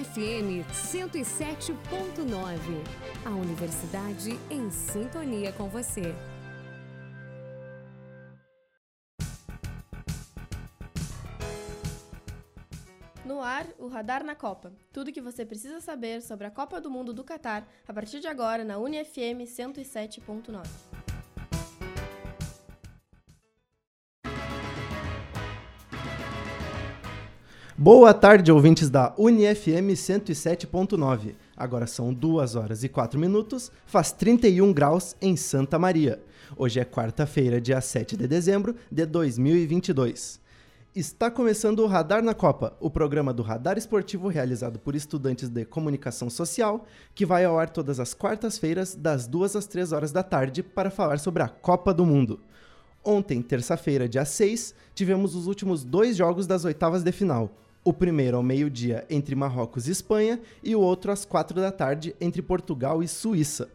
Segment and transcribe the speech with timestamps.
[0.00, 1.74] UniFM 107.9.
[3.26, 6.14] A universidade em sintonia com você.
[13.26, 14.72] No ar, o Radar na Copa.
[14.90, 18.26] Tudo que você precisa saber sobre a Copa do Mundo do Catar a partir de
[18.26, 21.09] agora na UniFM 107.9.
[27.82, 31.34] Boa tarde, ouvintes da UniFM 107.9.
[31.56, 36.22] Agora são 2 horas e 4 minutos, faz 31 graus em Santa Maria.
[36.58, 40.38] Hoje é quarta-feira, dia 7 de dezembro de 2022.
[40.94, 45.64] Está começando o Radar na Copa, o programa do Radar Esportivo realizado por estudantes de
[45.64, 50.22] comunicação social, que vai ao ar todas as quartas-feiras, das 2 às 3 horas da
[50.22, 52.40] tarde, para falar sobre a Copa do Mundo.
[53.02, 57.50] Ontem, terça-feira, dia 6, tivemos os últimos dois jogos das oitavas de final.
[57.82, 62.14] O primeiro ao meio-dia entre Marrocos e Espanha e o outro às quatro da tarde
[62.20, 63.70] entre Portugal e Suíça.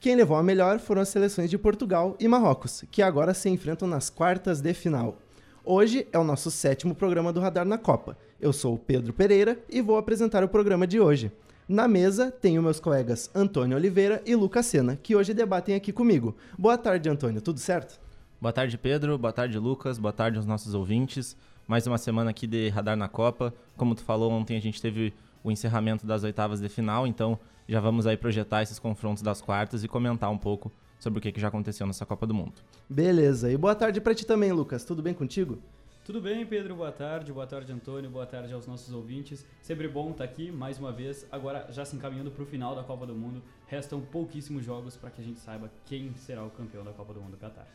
[0.00, 3.86] Quem levou a melhor foram as seleções de Portugal e Marrocos, que agora se enfrentam
[3.86, 5.18] nas quartas de final.
[5.62, 8.16] Hoje é o nosso sétimo programa do Radar na Copa.
[8.40, 11.30] Eu sou o Pedro Pereira e vou apresentar o programa de hoje.
[11.68, 16.34] Na mesa tenho meus colegas Antônio Oliveira e Lucas Sena, que hoje debatem aqui comigo.
[16.58, 18.00] Boa tarde, Antônio, tudo certo?
[18.40, 19.18] Boa tarde, Pedro.
[19.18, 19.98] Boa tarde, Lucas.
[19.98, 21.36] Boa tarde aos nossos ouvintes
[21.66, 23.54] mais uma semana aqui de Radar na Copa.
[23.76, 25.12] Como tu falou, ontem a gente teve
[25.42, 29.84] o encerramento das oitavas de final, então já vamos aí projetar esses confrontos das quartas
[29.84, 32.54] e comentar um pouco sobre o que, que já aconteceu nessa Copa do Mundo.
[32.88, 33.50] Beleza.
[33.50, 34.84] E boa tarde para ti também, Lucas.
[34.84, 35.58] Tudo bem contigo?
[36.04, 36.76] Tudo bem, Pedro?
[36.76, 37.32] Boa tarde.
[37.32, 38.10] Boa tarde, Antônio.
[38.10, 39.44] Boa tarde aos nossos ouvintes.
[39.62, 41.26] Sempre bom estar aqui mais uma vez.
[41.32, 45.10] Agora, já se encaminhando para o final da Copa do Mundo, restam pouquíssimos jogos para
[45.10, 47.66] que a gente saiba quem será o campeão da Copa do Mundo Qatar.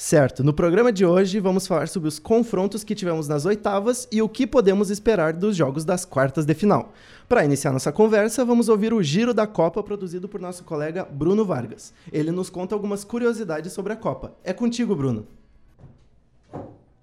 [0.00, 4.22] Certo, no programa de hoje vamos falar sobre os confrontos que tivemos nas oitavas e
[4.22, 6.94] o que podemos esperar dos jogos das quartas de final.
[7.28, 11.44] Para iniciar nossa conversa, vamos ouvir o Giro da Copa produzido por nosso colega Bruno
[11.44, 11.92] Vargas.
[12.12, 14.36] Ele nos conta algumas curiosidades sobre a Copa.
[14.44, 15.26] É contigo, Bruno.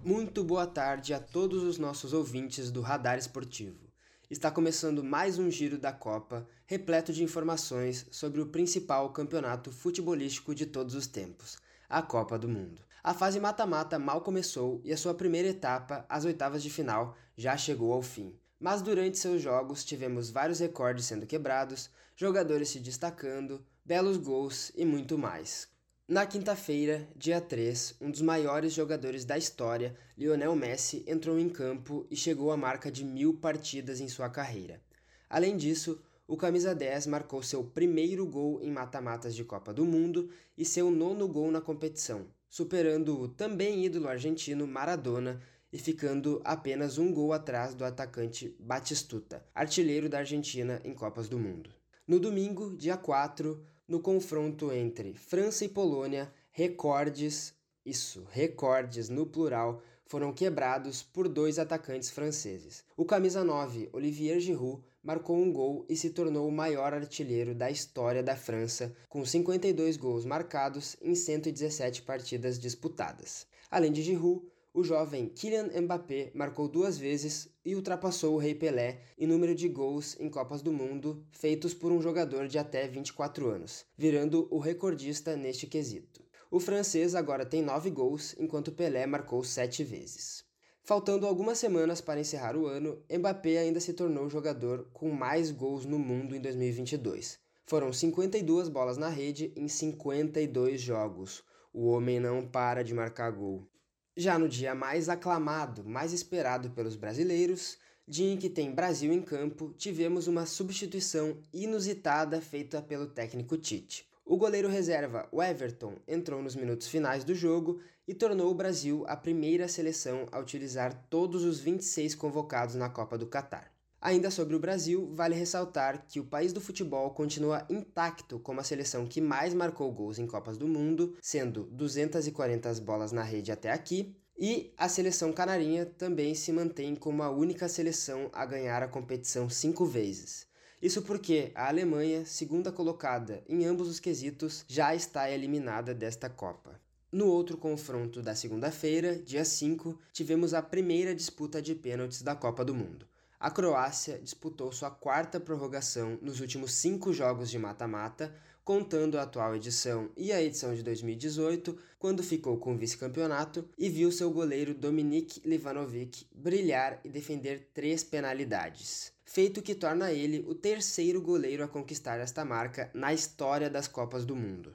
[0.01, 3.89] Muito boa tarde a todos os nossos ouvintes do Radar Esportivo.
[4.31, 10.55] Está começando mais um Giro da Copa, repleto de informações sobre o principal campeonato futebolístico
[10.55, 11.57] de todos os tempos
[11.89, 12.84] a Copa do Mundo.
[13.07, 17.55] A fase mata-mata mal começou e a sua primeira etapa, as oitavas de final, já
[17.55, 18.33] chegou ao fim.
[18.59, 24.83] Mas durante seus jogos tivemos vários recordes sendo quebrados, jogadores se destacando, belos gols e
[24.83, 25.67] muito mais.
[26.07, 32.07] Na quinta-feira, dia 3, um dos maiores jogadores da história, Lionel Messi, entrou em campo
[32.09, 34.81] e chegou à marca de mil partidas em sua carreira.
[35.29, 40.31] Além disso, o camisa 10 marcou seu primeiro gol em mata-matas de Copa do Mundo
[40.57, 45.41] e seu nono gol na competição, superando o também ídolo argentino Maradona
[45.71, 51.37] e ficando apenas um gol atrás do atacante Batistuta, artilheiro da Argentina em Copas do
[51.37, 51.69] Mundo.
[52.07, 57.53] No domingo, dia 4, no confronto entre França e Polônia, recordes,
[57.85, 62.83] isso, recordes no plural, foram quebrados por dois atacantes franceses.
[62.95, 67.69] O camisa 9, Olivier Giroud, marcou um gol e se tornou o maior artilheiro da
[67.69, 73.45] história da França, com 52 gols marcados em 117 partidas disputadas.
[73.69, 74.41] Além de Giroud,
[74.73, 79.69] o jovem Kylian Mbappé marcou duas vezes e ultrapassou o Rei Pelé em número de
[79.69, 84.57] gols em Copas do Mundo feitos por um jogador de até 24 anos, virando o
[84.57, 86.25] recordista neste quesito.
[86.49, 90.44] O francês agora tem nove gols, enquanto Pelé marcou sete vezes.
[90.87, 95.49] Faltando algumas semanas para encerrar o ano, Mbappé ainda se tornou o jogador com mais
[95.49, 97.39] gols no mundo em 2022.
[97.65, 101.43] Foram 52 bolas na rede em 52 jogos.
[101.73, 103.67] O homem não para de marcar gol.
[104.15, 109.23] Já no dia mais aclamado, mais esperado pelos brasileiros, dia em que tem Brasil em
[109.23, 114.07] campo, tivemos uma substituição inusitada feita pelo técnico Tite.
[114.27, 119.05] O goleiro reserva, o Everton, entrou nos minutos finais do jogo e tornou o Brasil
[119.07, 123.71] a primeira seleção a utilizar todos os 26 convocados na Copa do Catar.
[124.01, 128.63] Ainda sobre o Brasil, vale ressaltar que o país do futebol continua intacto como a
[128.63, 133.71] seleção que mais marcou gols em Copas do Mundo, sendo 240 bolas na rede até
[133.71, 138.87] aqui, e a seleção canarinha também se mantém como a única seleção a ganhar a
[138.87, 140.47] competição cinco vezes.
[140.85, 146.79] Isso porque a Alemanha, segunda colocada em ambos os quesitos, já está eliminada desta Copa.
[147.11, 152.63] No outro confronto da segunda-feira, dia 5, tivemos a primeira disputa de pênaltis da Copa
[152.63, 153.07] do Mundo.
[153.39, 158.31] A Croácia disputou sua quarta prorrogação nos últimos cinco jogos de mata-mata,
[158.63, 163.89] contando a atual edição e a edição de 2018, quando ficou com o vice-campeonato e
[163.89, 169.14] viu seu goleiro Dominik Livanovic brilhar e defender três penalidades.
[169.25, 174.23] Feito que torna ele o terceiro goleiro a conquistar esta marca na história das Copas
[174.23, 174.73] do Mundo.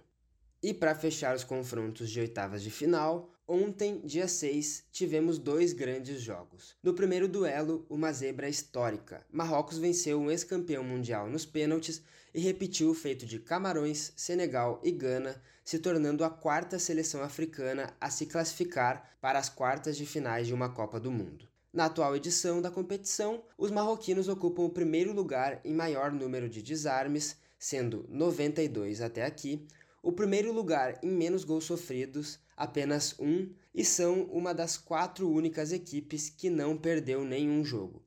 [0.62, 6.20] E para fechar os confrontos de oitavas de final, ontem, dia 6, tivemos dois grandes
[6.20, 6.76] jogos.
[6.82, 9.24] No primeiro duelo, uma zebra histórica.
[9.32, 12.02] Marrocos venceu um ex-campeão mundial nos pênaltis
[12.34, 17.94] e repetiu o feito de Camarões, Senegal e Gana, se tornando a quarta seleção africana
[18.00, 21.49] a se classificar para as quartas de finais de uma Copa do Mundo.
[21.72, 26.60] Na atual edição da competição, os marroquinos ocupam o primeiro lugar em maior número de
[26.60, 29.64] desarmes, sendo 92 até aqui,
[30.02, 35.70] o primeiro lugar em menos gols sofridos, apenas um, e são uma das quatro únicas
[35.70, 38.02] equipes que não perdeu nenhum jogo.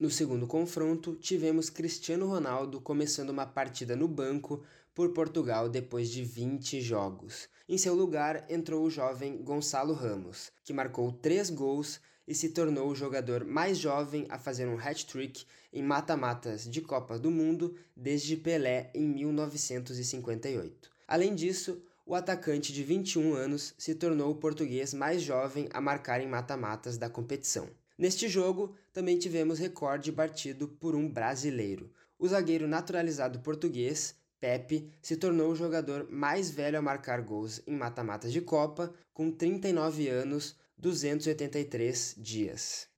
[0.00, 4.64] No segundo confronto, tivemos Cristiano Ronaldo começando uma partida no banco
[4.94, 7.48] por Portugal depois de 20 jogos.
[7.68, 12.88] Em seu lugar entrou o jovem Gonçalo Ramos, que marcou três gols e se tornou
[12.88, 18.36] o jogador mais jovem a fazer um hat-trick em mata-matas de Copa do Mundo desde
[18.36, 20.90] Pelé em 1958.
[21.06, 26.20] Além disso, o atacante de 21 anos se tornou o português mais jovem a marcar
[26.20, 27.68] em mata-matas da competição.
[27.96, 31.90] Neste jogo, também tivemos recorde batido por um brasileiro.
[32.18, 37.74] O zagueiro naturalizado português, Pepe, se tornou o jogador mais velho a marcar gols em
[37.74, 42.88] mata-matas de Copa, com 39 anos, 283 dias.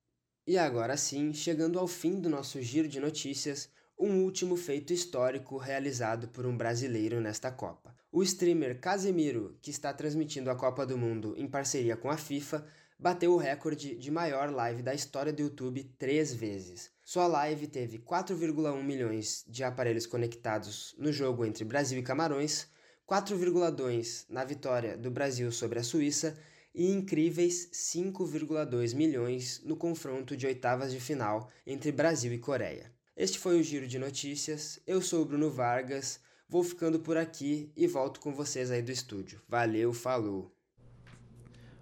[0.45, 3.69] E agora sim, chegando ao fim do nosso giro de notícias,
[3.99, 7.95] um último feito histórico realizado por um brasileiro nesta Copa.
[8.11, 12.65] O streamer Casemiro, que está transmitindo a Copa do Mundo em parceria com a FIFA,
[12.99, 16.91] bateu o recorde de maior live da história do YouTube três vezes.
[17.03, 22.67] Sua live teve 4,1 milhões de aparelhos conectados no jogo entre Brasil e Camarões,
[23.07, 26.37] 4,2 na vitória do Brasil sobre a Suíça
[26.77, 32.91] e incríveis 5,2 milhões no confronto de oitavas de final entre Brasil e Coreia.
[33.15, 34.79] Este foi o Giro de Notícias.
[34.85, 36.19] Eu sou o Bruno Vargas.
[36.47, 39.41] Vou ficando por aqui e volto com vocês aí do estúdio.
[39.49, 40.55] Valeu, falou!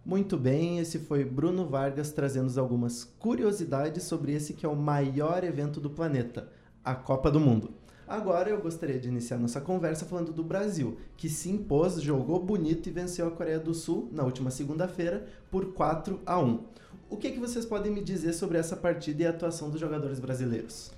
[0.06, 5.44] Muito bem, esse foi Bruno Vargas trazendo algumas curiosidades sobre esse que é o maior
[5.44, 6.50] evento do planeta,
[6.82, 7.74] a Copa do Mundo.
[8.08, 12.88] Agora eu gostaria de iniciar nossa conversa falando do Brasil, que se impôs, jogou bonito
[12.88, 16.64] e venceu a Coreia do Sul na última segunda-feira por 4 a 1.
[17.10, 20.20] O que, que vocês podem me dizer sobre essa partida e a atuação dos jogadores
[20.20, 20.92] brasileiros?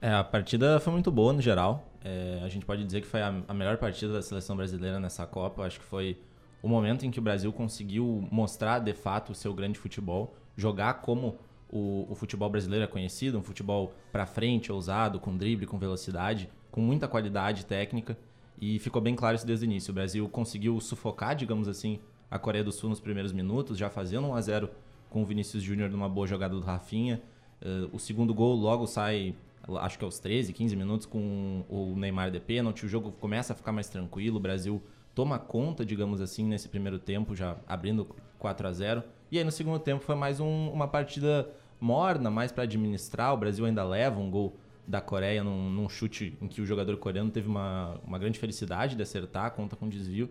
[0.00, 1.88] É, a partida foi muito boa no geral.
[2.04, 5.24] É, a gente pode dizer que foi a, a, melhor partida da seleção brasileira nessa
[5.24, 5.62] Copa.
[5.62, 6.18] Acho que foi
[6.62, 10.94] o momento em que o Brasil conseguiu mostrar de fato o seu grande futebol, jogar
[10.94, 11.38] como
[11.72, 16.48] o, o futebol brasileiro é conhecido, um futebol para frente, ousado, com drible, com velocidade,
[16.70, 18.16] com muita qualidade técnica.
[18.60, 19.90] E ficou bem claro isso desde o início.
[19.90, 21.98] O Brasil conseguiu sufocar, digamos assim,
[22.30, 24.70] a Coreia do Sul nos primeiros minutos, já fazendo 1 a 0
[25.08, 27.22] com o Vinícius Júnior numa boa jogada do Rafinha.
[27.60, 29.34] Uh, o segundo gol logo sai
[29.80, 33.56] acho que aos 13, 15 minutos com o Neymar de pênalti, o jogo começa a
[33.56, 34.82] ficar mais tranquilo, o Brasil
[35.14, 38.08] toma conta, digamos assim, nesse primeiro tempo, já abrindo
[38.38, 41.48] 4 a 0 E aí no segundo tempo foi mais um, uma partida
[41.82, 44.56] morna, mais para administrar, o Brasil ainda leva um gol
[44.86, 48.94] da Coreia num, num, chute em que o jogador coreano teve uma, uma grande felicidade
[48.94, 50.30] de acertar, conta com desvio.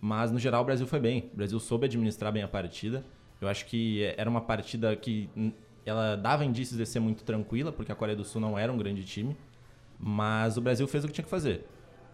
[0.00, 3.04] Mas no geral o Brasil foi bem, o Brasil soube administrar bem a partida.
[3.40, 5.28] Eu acho que era uma partida que
[5.84, 8.78] ela dava indícios de ser muito tranquila, porque a Coreia do Sul não era um
[8.78, 9.36] grande time,
[9.98, 11.66] mas o Brasil fez o que tinha que fazer.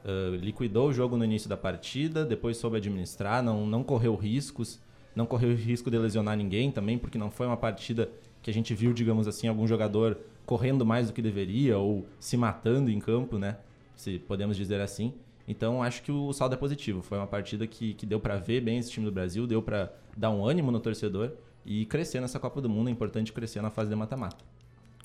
[0.03, 4.81] Uh, liquidou o jogo no início da partida, depois soube administrar, não, não correu riscos,
[5.15, 8.11] não correu risco de lesionar ninguém também, porque não foi uma partida
[8.49, 12.35] que a gente viu, digamos assim, algum jogador correndo mais do que deveria ou se
[12.35, 13.59] matando em campo, né?
[13.95, 15.13] Se podemos dizer assim.
[15.47, 17.03] Então acho que o saldo é positivo.
[17.03, 19.93] Foi uma partida que, que deu para ver bem esse time do Brasil, deu para
[20.17, 21.33] dar um ânimo no torcedor
[21.67, 22.89] e crescer nessa Copa do Mundo.
[22.89, 24.43] É importante crescer na fase de mata-mata.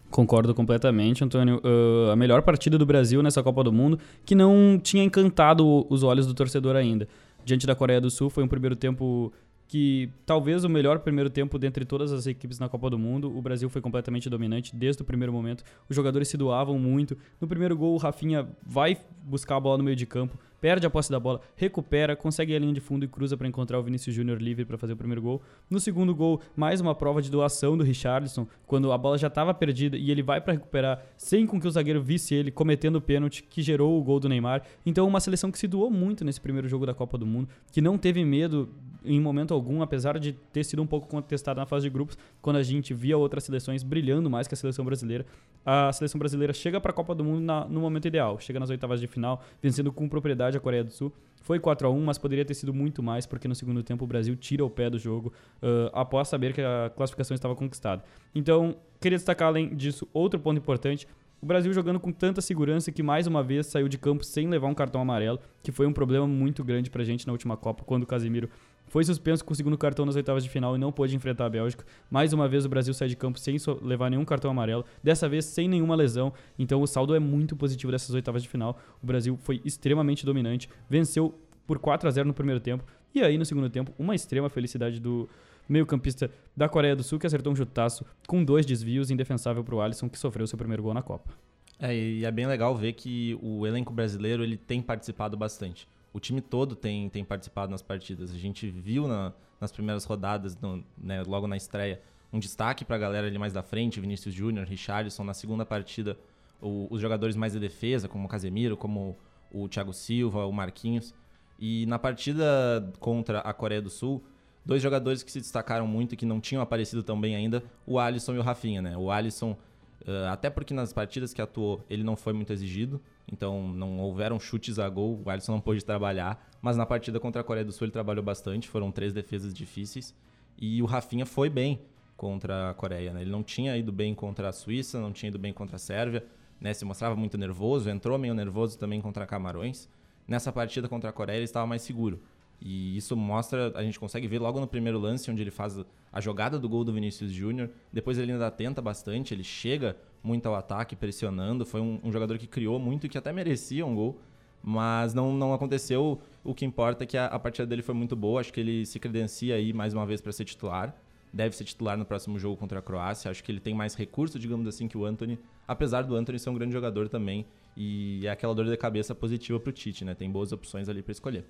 [0.10, 1.62] Concordo completamente, Antônio.
[1.66, 6.02] Uh, a melhor partida do Brasil nessa Copa do Mundo, que não tinha encantado os
[6.02, 7.10] olhos do torcedor ainda.
[7.44, 9.34] Diante da Coreia do Sul, foi um primeiro tempo
[9.74, 13.36] que talvez o melhor primeiro tempo dentre todas as equipes na Copa do Mundo.
[13.36, 15.63] O Brasil foi completamente dominante desde o primeiro momento.
[15.89, 17.18] Os jogadores se doavam muito.
[17.42, 20.89] No primeiro gol, o Rafinha vai buscar a bola no meio de campo, perde a
[20.89, 24.15] posse da bola, recupera, consegue a linha de fundo e cruza para encontrar o Vinícius
[24.15, 25.41] Júnior livre para fazer o primeiro gol.
[25.70, 29.53] No segundo gol, mais uma prova de doação do Richarlison, quando a bola já estava
[29.53, 33.01] perdida e ele vai para recuperar sem com que o zagueiro visse ele cometendo o
[33.01, 34.63] pênalti que gerou o gol do Neymar.
[34.86, 37.82] Então, uma seleção que se doou muito nesse primeiro jogo da Copa do Mundo, que
[37.82, 38.70] não teve medo
[39.05, 42.55] em momento algum, apesar de ter sido um pouco contestada na fase de grupos, quando
[42.55, 45.25] a gente via outras seleções brilhando mais que a seleção brasileira.
[45.65, 48.70] A seleção brasileira chega para a Copa do Mundo na, no momento ideal, chega nas
[48.70, 51.14] oitavas de final, vencendo com propriedade a Coreia do Sul.
[51.42, 54.08] Foi 4 a 1 mas poderia ter sido muito mais, porque no segundo tempo o
[54.08, 58.04] Brasil tira o pé do jogo uh, após saber que a classificação estava conquistada.
[58.34, 61.06] Então, queria destacar além disso outro ponto importante
[61.42, 64.68] O Brasil jogando com tanta segurança que mais uma vez saiu de campo sem levar
[64.68, 68.04] um cartão amarelo, que foi um problema muito grande pra gente na última Copa, quando
[68.04, 68.50] o Casemiro
[68.94, 71.50] foi suspenso com o segundo cartão nas oitavas de final e não pôde enfrentar a
[71.50, 71.84] Bélgica.
[72.12, 75.46] Mais uma vez o Brasil sai de campo sem levar nenhum cartão amarelo, dessa vez
[75.46, 76.32] sem nenhuma lesão.
[76.60, 78.80] Então o saldo é muito positivo dessas oitavas de final.
[79.02, 81.34] O Brasil foi extremamente dominante, venceu
[81.66, 82.86] por 4 a 0 no primeiro tempo
[83.16, 85.28] e aí no segundo tempo uma extrema felicidade do
[85.68, 89.82] meio-campista da Coreia do Sul que acertou um chutaço com dois desvios indefensável para o
[89.82, 91.34] Alisson que sofreu seu primeiro gol na Copa.
[91.80, 96.20] É, e é bem legal ver que o elenco brasileiro ele tem participado bastante o
[96.20, 98.32] time todo tem, tem participado nas partidas.
[98.32, 102.01] A gente viu na, nas primeiras rodadas, no, né, logo na estreia,
[102.32, 105.24] um destaque para a galera ali mais da frente, Vinícius Júnior, Richarlison.
[105.24, 106.17] Na segunda partida,
[106.62, 109.17] o, os jogadores mais de defesa, como o Casemiro, como
[109.51, 111.13] o Thiago Silva, o Marquinhos.
[111.60, 114.24] E na partida contra a Coreia do Sul,
[114.65, 118.00] dois jogadores que se destacaram muito e que não tinham aparecido tão bem ainda, o
[118.00, 118.82] Alisson e o Rafinha.
[118.82, 118.98] Né?
[118.98, 119.58] O Alisson
[120.05, 123.00] Uh, até porque nas partidas que atuou ele não foi muito exigido,
[123.32, 127.42] então não houveram chutes a gol, o Alisson não pôde trabalhar, mas na partida contra
[127.42, 130.15] a Coreia do Sul ele trabalhou bastante, foram três defesas difíceis,
[130.58, 131.82] e o Rafinha foi bem
[132.15, 133.22] contra a Coreia, né?
[133.22, 136.25] ele não tinha ido bem contra a Suíça, não tinha ido bem contra a Sérvia,
[136.60, 136.74] né?
[136.74, 139.89] se mostrava muito nervoso, entrou meio nervoso também contra Camarões,
[140.27, 142.22] nessa partida contra a Coreia ele estava mais seguro,
[142.65, 145.77] e isso mostra, a gente consegue ver logo no primeiro lance, onde ele faz
[146.10, 147.70] a jogada do gol do Vinícius Júnior.
[147.91, 151.65] Depois ele ainda tenta bastante, ele chega muito ao ataque, pressionando.
[151.65, 154.17] Foi um, um, jogador que criou muito e que até merecia um gol.
[154.63, 156.22] Mas não, não aconteceu.
[156.41, 158.39] O que importa é que a, a partida dele foi muito boa.
[158.39, 160.96] Acho que ele se credencia aí mais uma vez para ser titular.
[161.34, 163.29] Deve ser titular no próximo jogo contra a Croácia.
[163.29, 165.38] Acho que ele tem mais recurso, digamos assim, que o Anthony.
[165.67, 167.46] Apesar do Anthony ser um grande jogador também.
[167.75, 170.15] E é aquela dor de cabeça positiva para o Tite, né?
[170.15, 171.43] Tem boas opções ali para escolher.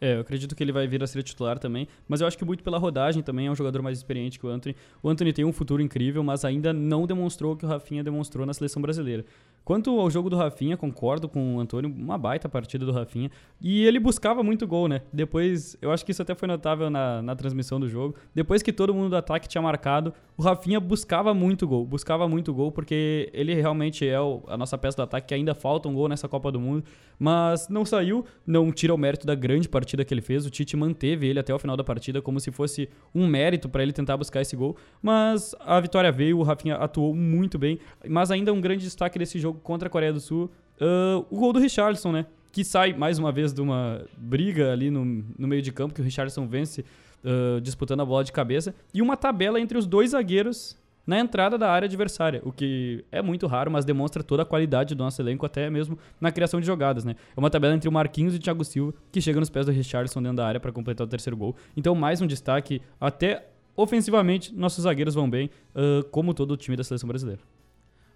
[0.00, 2.44] É, eu acredito que ele vai vir a ser titular também, mas eu acho que
[2.44, 4.76] muito pela rodagem também é um jogador mais experiente que o Anthony.
[5.02, 8.46] O Anthony tem um futuro incrível, mas ainda não demonstrou o que o Rafinha demonstrou
[8.46, 9.24] na seleção brasileira.
[9.68, 13.30] Quanto ao jogo do Rafinha, concordo com o Antônio, uma baita partida do Rafinha.
[13.60, 15.02] E ele buscava muito gol, né?
[15.12, 18.14] Depois, eu acho que isso até foi notável na, na transmissão do jogo.
[18.34, 21.84] Depois que todo mundo do ataque tinha marcado, o Rafinha buscava muito gol.
[21.84, 25.54] Buscava muito gol, porque ele realmente é o, a nossa peça do ataque, que ainda
[25.54, 26.82] falta um gol nessa Copa do Mundo.
[27.18, 30.46] Mas não saiu, não tira o mérito da grande partida que ele fez.
[30.46, 33.82] O Tite manteve ele até o final da partida, como se fosse um mérito para
[33.82, 34.78] ele tentar buscar esse gol.
[35.02, 37.78] Mas a vitória veio, o Rafinha atuou muito bem.
[38.08, 40.50] Mas ainda um grande destaque desse jogo contra a Coreia do Sul,
[40.80, 42.26] uh, o gol do Richarlison, né?
[42.50, 45.04] Que sai mais uma vez de uma briga ali no,
[45.38, 46.84] no meio de campo, que o Richarlison vence
[47.24, 51.56] uh, disputando a bola de cabeça, e uma tabela entre os dois zagueiros na entrada
[51.56, 55.22] da área adversária, o que é muito raro, mas demonstra toda a qualidade do nosso
[55.22, 57.16] elenco, até mesmo na criação de jogadas, né?
[57.34, 59.72] É uma tabela entre o Marquinhos e o Thiago Silva, que chega nos pés do
[59.72, 61.56] Richardson dentro da área para completar o terceiro gol.
[61.74, 66.76] Então, mais um destaque, até ofensivamente, nossos zagueiros vão bem, uh, como todo o time
[66.76, 67.40] da seleção brasileira.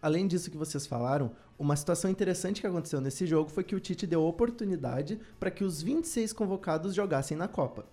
[0.03, 3.79] Além disso que vocês falaram, uma situação interessante que aconteceu nesse jogo foi que o
[3.79, 7.87] Tite deu oportunidade para que os 26 convocados jogassem na Copa.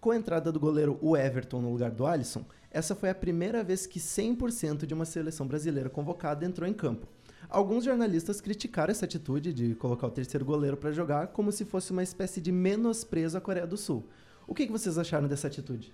[0.00, 3.64] Com a entrada do goleiro o Everton no lugar do Alisson, essa foi a primeira
[3.64, 7.08] vez que 100% de uma seleção brasileira convocada entrou em campo.
[7.48, 11.90] Alguns jornalistas criticaram essa atitude de colocar o terceiro goleiro para jogar como se fosse
[11.90, 14.04] uma espécie de menosprezo à Coreia do Sul.
[14.46, 15.92] O que, que vocês acharam dessa atitude?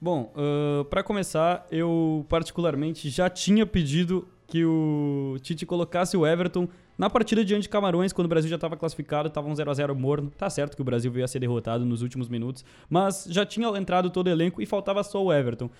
[0.00, 6.68] Bom, uh, para começar, eu particularmente já tinha pedido que o Tite colocasse o Everton
[6.98, 9.74] na partida diante de Camarões, quando o Brasil já estava classificado, estava um 0 a
[9.74, 10.30] 0 morno.
[10.36, 13.68] Tá certo que o Brasil veio a ser derrotado nos últimos minutos, mas já tinha
[13.78, 15.70] entrado todo o elenco e faltava só o Everton.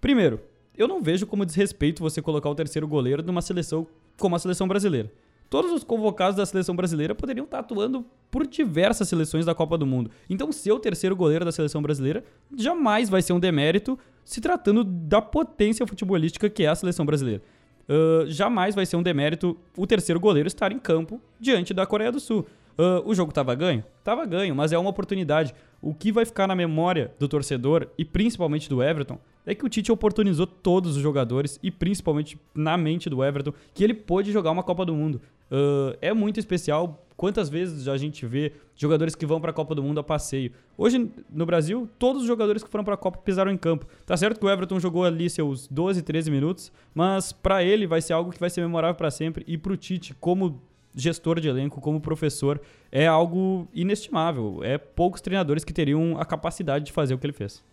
[0.00, 0.40] Primeiro,
[0.76, 3.86] eu não vejo como desrespeito você colocar o terceiro goleiro numa seleção
[4.18, 5.10] como a seleção brasileira.
[5.48, 9.86] Todos os convocados da seleção brasileira poderiam estar atuando por diversas seleções da Copa do
[9.86, 10.10] Mundo.
[10.28, 12.22] Então, ser o terceiro goleiro da seleção brasileira
[12.54, 17.42] jamais vai ser um demérito se tratando da potência futebolística que é a seleção brasileira
[17.88, 22.12] uh, jamais vai ser um demérito o terceiro goleiro estar em campo diante da Coreia
[22.12, 22.46] do Sul.
[22.78, 23.82] Uh, o jogo estava ganho?
[24.04, 25.54] Tava ganho, mas é uma oportunidade.
[25.80, 29.68] O que vai ficar na memória do torcedor e principalmente do Everton é que o
[29.68, 34.50] Tite oportunizou todos os jogadores e principalmente na mente do Everton que ele pôde jogar
[34.50, 35.20] uma Copa do Mundo.
[35.50, 37.05] Uh, é muito especial.
[37.16, 40.52] Quantas vezes a gente vê jogadores que vão para a Copa do Mundo a passeio?
[40.76, 43.86] Hoje, no Brasil, todos os jogadores que foram para a Copa pisaram em campo.
[44.04, 48.02] Tá certo que o Everton jogou ali seus 12, 13 minutos, mas para ele vai
[48.02, 49.44] ser algo que vai ser memorável para sempre.
[49.46, 50.60] E para o Tite, como
[50.94, 52.60] gestor de elenco, como professor,
[52.92, 54.60] é algo inestimável.
[54.62, 57.64] É poucos treinadores que teriam a capacidade de fazer o que ele fez.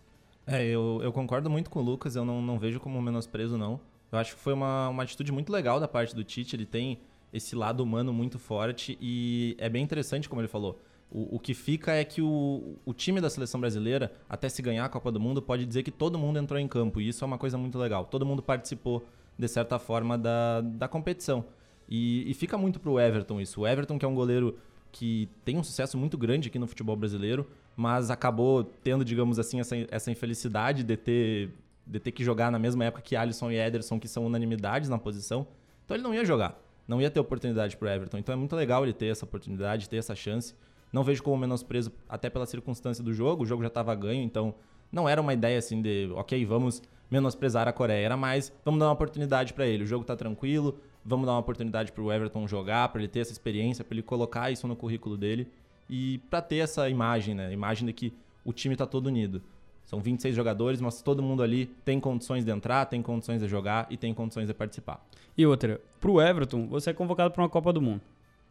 [0.46, 3.80] É, eu, eu concordo muito com o Lucas, eu não, não vejo como menosprezo, não.
[4.12, 6.98] Eu acho que foi uma, uma atitude muito legal da parte do Tite, ele tem
[7.34, 10.80] esse lado humano muito forte e é bem interessante, como ele falou.
[11.10, 14.84] O, o que fica é que o, o time da seleção brasileira, até se ganhar
[14.84, 17.26] a Copa do Mundo, pode dizer que todo mundo entrou em campo e isso é
[17.26, 18.04] uma coisa muito legal.
[18.04, 19.04] Todo mundo participou,
[19.36, 21.44] de certa forma, da, da competição.
[21.88, 23.62] E, e fica muito pro Everton isso.
[23.62, 24.56] O Everton, que é um goleiro
[24.92, 29.58] que tem um sucesso muito grande aqui no futebol brasileiro, mas acabou tendo, digamos assim,
[29.58, 31.50] essa, essa infelicidade de ter,
[31.84, 34.98] de ter que jogar na mesma época que Alisson e Ederson, que são unanimidades na
[34.98, 35.48] posição.
[35.84, 38.18] Então ele não ia jogar, não ia ter oportunidade pro Everton.
[38.18, 40.54] Então é muito legal ele ter essa oportunidade, ter essa chance.
[40.92, 44.54] Não vejo como menosprezo, até pela circunstância do jogo, o jogo já estava ganho, então
[44.92, 48.86] não era uma ideia assim de, ok, vamos menosprezar a Coreia, era mais, vamos dar
[48.86, 52.46] uma oportunidade para ele, o jogo tá tranquilo, vamos dar uma oportunidade para o Everton
[52.46, 55.48] jogar, para ele ter essa experiência, para ele colocar isso no currículo dele
[55.88, 57.52] e para ter essa imagem, né?
[57.52, 58.12] Imagem de que
[58.44, 59.42] o time está todo unido.
[59.84, 63.86] São 26 jogadores, mas todo mundo ali tem condições de entrar, tem condições de jogar
[63.90, 65.04] e tem condições de participar.
[65.36, 68.00] E outra, pro Everton, você é convocado para uma Copa do Mundo.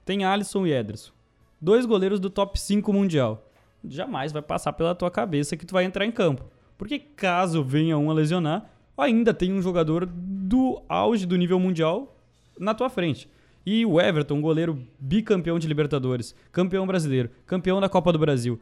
[0.05, 1.11] Tem Alisson e Ederson.
[1.59, 3.49] Dois goleiros do top 5 mundial.
[3.83, 6.43] Jamais vai passar pela tua cabeça que tu vai entrar em campo.
[6.77, 12.15] Porque caso venha um a lesionar, ainda tem um jogador do auge do nível mundial
[12.59, 13.29] na tua frente.
[13.65, 18.59] E o Everton, goleiro bicampeão de Libertadores, campeão brasileiro, campeão da Copa do Brasil.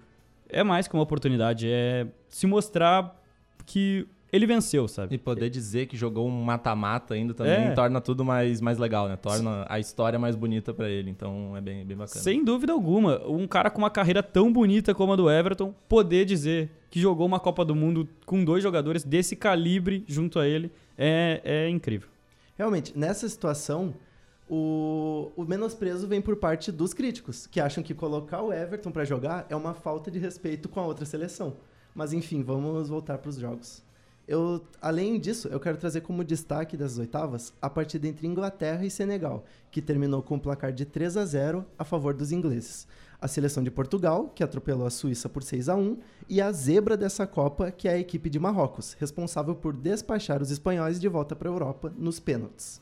[0.52, 3.20] É mais que uma oportunidade, é se mostrar
[3.66, 5.16] que ele venceu, sabe?
[5.16, 7.72] E poder dizer que jogou um mata-mata ainda também É.
[7.72, 9.18] torna tudo mais, mais legal, né?
[9.18, 11.10] Torna a história mais bonita para ele.
[11.10, 12.22] Então é bem, bem bacana.
[12.22, 16.24] Sem dúvida alguma, um cara com uma carreira tão bonita como a do Everton poder
[16.24, 20.72] dizer que jogou uma Copa do Mundo com dois jogadores desse calibre junto a ele
[20.98, 22.08] é, é incrível.
[22.58, 23.94] Realmente, nessa situação,
[24.54, 29.06] o, o menosprezo vem por parte dos críticos, que acham que colocar o Everton pra
[29.06, 31.56] jogar é uma falta de respeito com a outra seleção.
[31.96, 33.82] Mas enfim, vamos voltar para os jogos.
[34.28, 38.92] Eu, além disso, eu quero trazer como destaque das oitavas a partida entre Inglaterra e
[38.92, 42.86] Senegal, que terminou com um placar de 3 a 0 a favor dos ingleses.
[43.22, 46.98] A seleção de Portugal, que atropelou a Suíça por 6 a 1 e a zebra
[46.98, 51.38] dessa Copa, que é a equipe de Marrocos, responsável por despachar os espanhóis de volta
[51.38, 52.82] para a Europa nos pênaltis.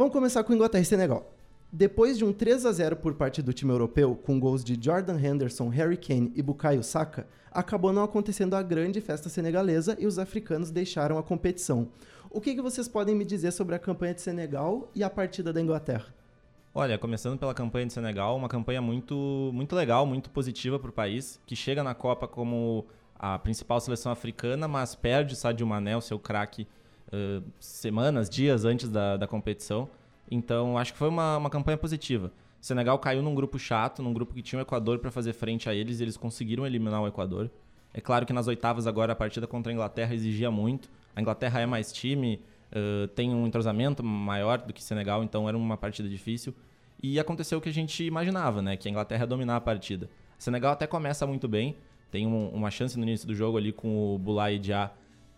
[0.00, 1.30] Vamos começar com Inglaterra e Senegal.
[1.70, 5.20] Depois de um 3 a 0 por parte do time europeu, com gols de Jordan
[5.20, 10.18] Henderson, Harry Kane e Bukayo Saka, acabou não acontecendo a grande festa senegalesa e os
[10.18, 11.86] africanos deixaram a competição.
[12.30, 15.52] O que, que vocês podem me dizer sobre a campanha de Senegal e a partida
[15.52, 16.06] da Inglaterra?
[16.74, 20.94] Olha, começando pela campanha de Senegal, uma campanha muito, muito legal, muito positiva para o
[20.94, 26.00] país, que chega na Copa como a principal seleção africana, mas perde Sadio Mané, o
[26.00, 26.66] seu craque,
[27.12, 29.88] uh, semanas, dias antes da, da competição.
[30.30, 32.32] Então, acho que foi uma, uma campanha positiva.
[32.60, 35.74] Senegal caiu num grupo chato, num grupo que tinha o Equador para fazer frente a
[35.74, 37.50] eles, e eles conseguiram eliminar o Equador.
[37.92, 40.90] É claro que nas oitavas agora a partida contra a Inglaterra exigia muito.
[41.16, 45.56] A Inglaterra é mais time, uh, tem um entrosamento maior do que Senegal, então era
[45.56, 46.54] uma partida difícil.
[47.02, 48.76] E aconteceu o que a gente imaginava, né?
[48.76, 50.08] Que a Inglaterra ia dominar a partida.
[50.38, 51.76] Senegal até começa muito bem,
[52.10, 54.90] tem um, uma chance no início do jogo ali com o Boulaye Dia,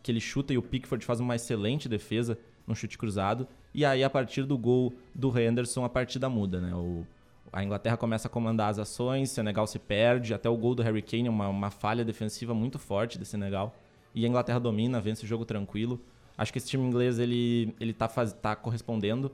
[0.02, 3.46] que ele chuta e o Pickford faz uma excelente defesa num chute cruzado.
[3.74, 6.74] E aí, a partir do gol do Henderson, a partida muda, né?
[6.74, 7.06] O,
[7.52, 11.02] a Inglaterra começa a comandar as ações, Senegal se perde, até o gol do Harry
[11.02, 13.74] Kane, uma, uma falha defensiva muito forte de Senegal.
[14.14, 16.00] E a Inglaterra domina, vence o jogo tranquilo.
[16.36, 19.30] Acho que esse time inglês, ele, ele tá, faz, tá correspondendo,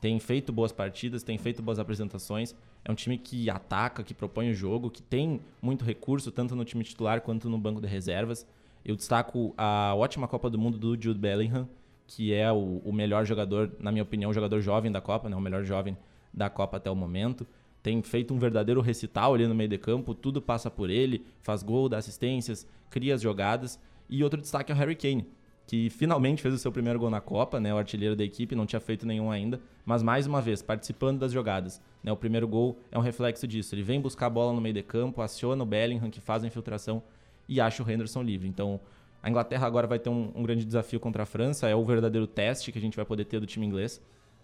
[0.00, 2.54] tem feito boas partidas, tem feito boas apresentações.
[2.84, 6.64] É um time que ataca, que propõe o jogo, que tem muito recurso, tanto no
[6.64, 8.46] time titular quanto no banco de reservas.
[8.84, 11.68] Eu destaco a ótima Copa do Mundo do Jude Bellingham,
[12.06, 15.36] que é o, o melhor jogador, na minha opinião, o jogador jovem da Copa, né?
[15.36, 15.96] o melhor jovem
[16.32, 17.46] da Copa até o momento.
[17.82, 21.62] Tem feito um verdadeiro recital ali no meio de campo, tudo passa por ele, faz
[21.62, 23.78] gol, dá assistências, cria as jogadas.
[24.08, 25.26] E outro destaque é o Harry Kane,
[25.66, 27.72] que finalmente fez o seu primeiro gol na Copa, né?
[27.74, 31.30] O artilheiro da equipe, não tinha feito nenhum ainda, mas mais uma vez, participando das
[31.30, 31.80] jogadas.
[32.02, 32.10] Né?
[32.10, 33.74] O primeiro gol é um reflexo disso.
[33.74, 36.46] Ele vem buscar a bola no meio de campo, aciona o Bellingham, que faz a
[36.46, 37.02] infiltração,
[37.48, 38.46] e acha o Henderson livre.
[38.48, 38.80] Então,
[39.22, 42.26] a Inglaterra agora vai ter um, um, grande desafio contra a França, é o verdadeiro
[42.26, 44.00] teste que a gente vai poder ter do time inglês.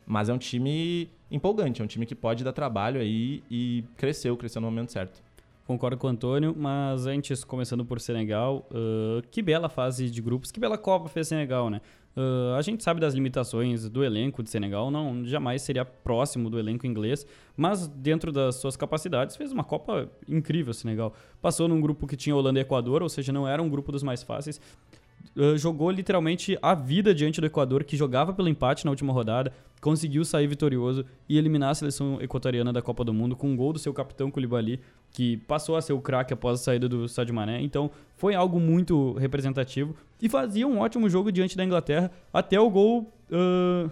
[0.07, 4.37] Mas é um time empolgante, é um time que pode dar trabalho aí e cresceu,
[4.37, 5.23] cresceu no momento certo.
[5.67, 10.51] Concordo com o Antônio, mas antes, começando por Senegal, uh, que bela fase de grupos,
[10.51, 11.81] que bela Copa fez Senegal, né?
[12.17, 16.59] Uh, a gente sabe das limitações do elenco de Senegal, não jamais seria próximo do
[16.59, 21.13] elenco inglês, mas dentro das suas capacidades fez uma Copa incrível Senegal.
[21.43, 24.05] Passou num grupo que tinha Holanda e Equador, ou seja, não era um grupo dos
[24.05, 24.61] mais fáceis.
[25.37, 29.53] Uh, jogou literalmente a vida diante do Equador, que jogava pelo empate na última rodada,
[29.81, 33.73] conseguiu sair vitorioso e eliminar a seleção equatoriana da Copa do Mundo com um gol
[33.73, 37.35] do seu capitão Koulibaly, que passou a ser o craque após a saída do Sadio
[37.35, 37.61] Mané.
[37.61, 39.95] Então, foi algo muito representativo
[40.25, 43.91] e fazia um ótimo jogo diante da Inglaterra até o gol uh,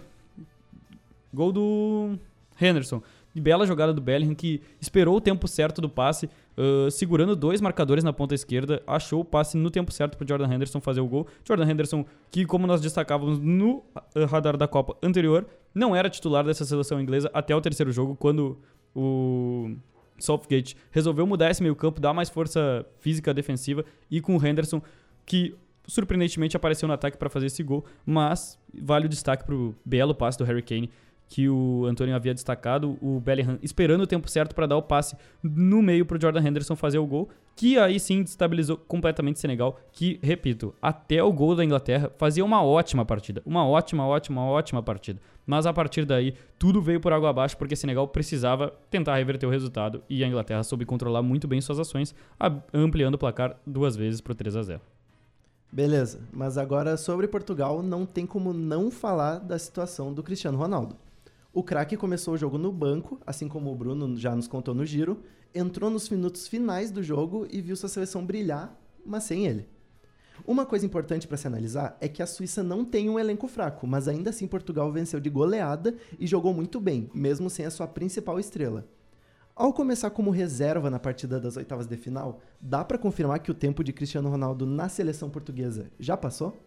[1.31, 2.17] gol do
[2.59, 3.03] Henderson.
[3.35, 7.61] De bela jogada do Bellingham que esperou o tempo certo do passe, uh, segurando dois
[7.61, 11.07] marcadores na ponta esquerda, achou o passe no tempo certo para Jordan Henderson fazer o
[11.07, 11.27] gol.
[11.47, 13.83] Jordan Henderson, que como nós destacávamos no
[14.27, 18.57] radar da Copa anterior, não era titular dessa seleção inglesa até o terceiro jogo, quando
[18.95, 19.75] o
[20.17, 24.81] Southgate resolveu mudar esse meio campo, dar mais força física defensiva e com o Henderson,
[25.25, 25.55] que
[25.87, 30.15] surpreendentemente apareceu no ataque para fazer esse gol, mas vale o destaque para o belo
[30.15, 30.89] passe do Harry Kane,
[31.27, 35.15] que o Antônio havia destacado, o Bellingham esperando o tempo certo para dar o passe
[35.41, 39.79] no meio para o Jordan Henderson fazer o gol, que aí sim destabilizou completamente Senegal,
[39.91, 44.83] que, repito, até o gol da Inglaterra fazia uma ótima partida, uma ótima, ótima, ótima
[44.83, 45.19] partida.
[45.45, 49.49] Mas a partir daí, tudo veio por água abaixo porque Senegal precisava tentar reverter o
[49.49, 52.13] resultado e a Inglaterra soube controlar muito bem suas ações,
[52.73, 54.92] ampliando o placar duas vezes para o 3 a 0.
[55.73, 60.95] Beleza, mas agora sobre Portugal não tem como não falar da situação do Cristiano Ronaldo.
[61.51, 64.85] O craque começou o jogo no banco, assim como o Bruno já nos contou no
[64.85, 69.67] giro, entrou nos minutos finais do jogo e viu sua seleção brilhar, mas sem ele.
[70.45, 73.87] Uma coisa importante para se analisar é que a Suíça não tem um elenco fraco,
[73.87, 77.87] mas ainda assim Portugal venceu de goleada e jogou muito bem, mesmo sem a sua
[77.87, 78.87] principal estrela.
[79.55, 83.53] Ao começar como reserva na partida das oitavas de final, dá para confirmar que o
[83.53, 86.57] tempo de Cristiano Ronaldo na seleção portuguesa já passou?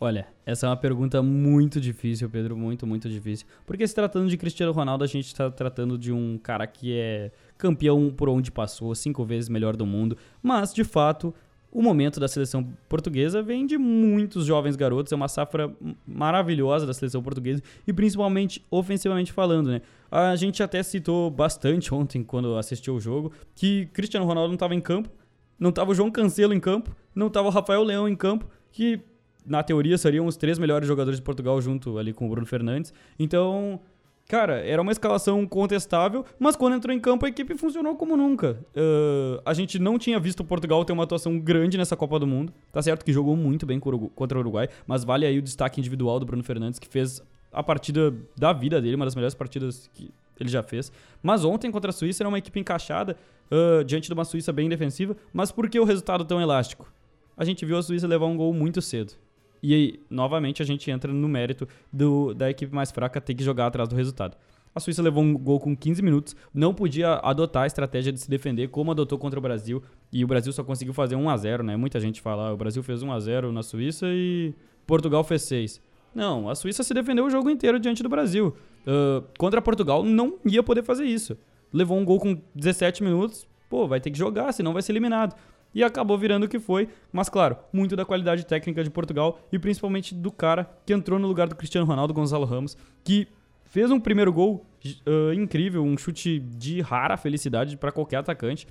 [0.00, 3.46] Olha, essa é uma pergunta muito difícil, Pedro, muito, muito difícil.
[3.64, 7.30] Porque se tratando de Cristiano Ronaldo, a gente está tratando de um cara que é
[7.56, 10.18] campeão por onde passou, cinco vezes melhor do mundo.
[10.42, 11.32] Mas, de fato,
[11.74, 15.74] o momento da seleção portuguesa vem de muitos jovens garotos, é uma safra
[16.06, 19.82] maravilhosa da seleção portuguesa e principalmente ofensivamente falando, né?
[20.08, 24.72] A gente até citou bastante ontem quando assistiu o jogo que Cristiano Ronaldo não estava
[24.72, 25.10] em campo,
[25.58, 29.00] não estava o João Cancelo em campo, não estava o Rafael Leão em campo, que
[29.44, 32.94] na teoria seriam os três melhores jogadores de Portugal junto ali com o Bruno Fernandes.
[33.18, 33.80] Então,
[34.26, 38.58] Cara, era uma escalação contestável, mas quando entrou em campo a equipe funcionou como nunca.
[38.74, 42.26] Uh, a gente não tinha visto o Portugal ter uma atuação grande nessa Copa do
[42.26, 42.52] Mundo.
[42.72, 46.18] Tá certo que jogou muito bem contra o Uruguai, mas vale aí o destaque individual
[46.18, 50.10] do Bruno Fernandes, que fez a partida da vida dele, uma das melhores partidas que
[50.40, 50.90] ele já fez.
[51.22, 53.16] Mas ontem contra a Suíça era uma equipe encaixada,
[53.50, 55.14] uh, diante de uma Suíça bem defensiva.
[55.34, 56.90] Mas por que o resultado tão elástico?
[57.36, 59.12] A gente viu a Suíça levar um gol muito cedo.
[59.64, 63.42] E aí, novamente, a gente entra no mérito do, da equipe mais fraca ter que
[63.42, 64.36] jogar atrás do resultado.
[64.74, 68.28] A Suíça levou um gol com 15 minutos, não podia adotar a estratégia de se
[68.28, 71.62] defender como adotou contra o Brasil, e o Brasil só conseguiu fazer 1 a 0
[71.62, 71.78] né?
[71.78, 74.52] Muita gente fala, ah, o Brasil fez 1 a 0 na Suíça e
[74.86, 75.80] Portugal fez 6.
[76.14, 78.54] Não, a Suíça se defendeu o jogo inteiro diante do Brasil.
[78.86, 81.38] Uh, contra Portugal não ia poder fazer isso.
[81.72, 85.34] Levou um gol com 17 minutos, pô, vai ter que jogar, senão vai ser eliminado
[85.74, 86.88] e acabou virando o que foi.
[87.12, 91.26] Mas, claro, muito da qualidade técnica de Portugal e principalmente do cara que entrou no
[91.26, 93.26] lugar do Cristiano Ronaldo, Gonzalo Ramos, que
[93.64, 94.64] fez um primeiro gol
[95.06, 98.68] uh, incrível, um chute de rara felicidade para qualquer atacante.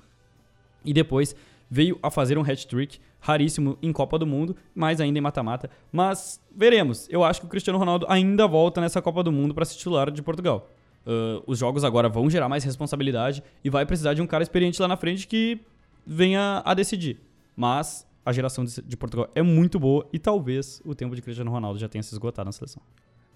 [0.84, 1.36] E depois
[1.70, 5.70] veio a fazer um hat-trick raríssimo em Copa do Mundo, mais ainda em mata-mata.
[5.90, 7.08] Mas veremos.
[7.10, 10.10] Eu acho que o Cristiano Ronaldo ainda volta nessa Copa do Mundo para se titular
[10.10, 10.70] de Portugal.
[11.06, 14.80] Uh, os jogos agora vão gerar mais responsabilidade e vai precisar de um cara experiente
[14.80, 15.60] lá na frente que
[16.06, 17.20] venha a decidir.
[17.56, 21.78] Mas a geração de, Portugal é muito boa e talvez o tempo de Cristiano Ronaldo
[21.78, 22.82] já tenha se esgotado na seleção.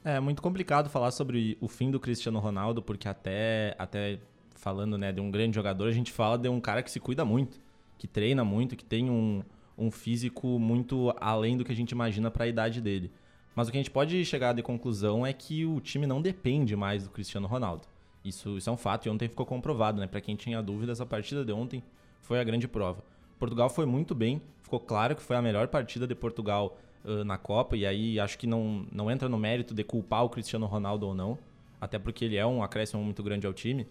[0.05, 4.19] É muito complicado falar sobre o fim do Cristiano Ronaldo, porque até, até
[4.55, 7.25] falando né, de um grande jogador, a gente fala de um cara que se cuida
[7.25, 7.61] muito,
[7.99, 9.43] que treina muito, que tem um,
[9.77, 13.11] um físico muito além do que a gente imagina para a idade dele.
[13.55, 16.77] Mas o que a gente pode chegar de conclusão é que o time não depende
[16.77, 17.89] mais do Cristiano Ronaldo.
[18.25, 20.07] Isso, isso é um fato e ontem ficou comprovado, né?
[20.07, 21.83] Para quem tinha dúvidas, a partida de ontem
[22.21, 23.03] foi a grande prova.
[23.39, 27.39] Portugal foi muito bem, ficou claro que foi a melhor partida de Portugal uh, na
[27.39, 31.07] Copa, e aí acho que não, não entra no mérito de culpar o Cristiano Ronaldo
[31.07, 31.39] ou não,
[31.81, 33.87] até porque ele é um acréscimo muito grande ao time,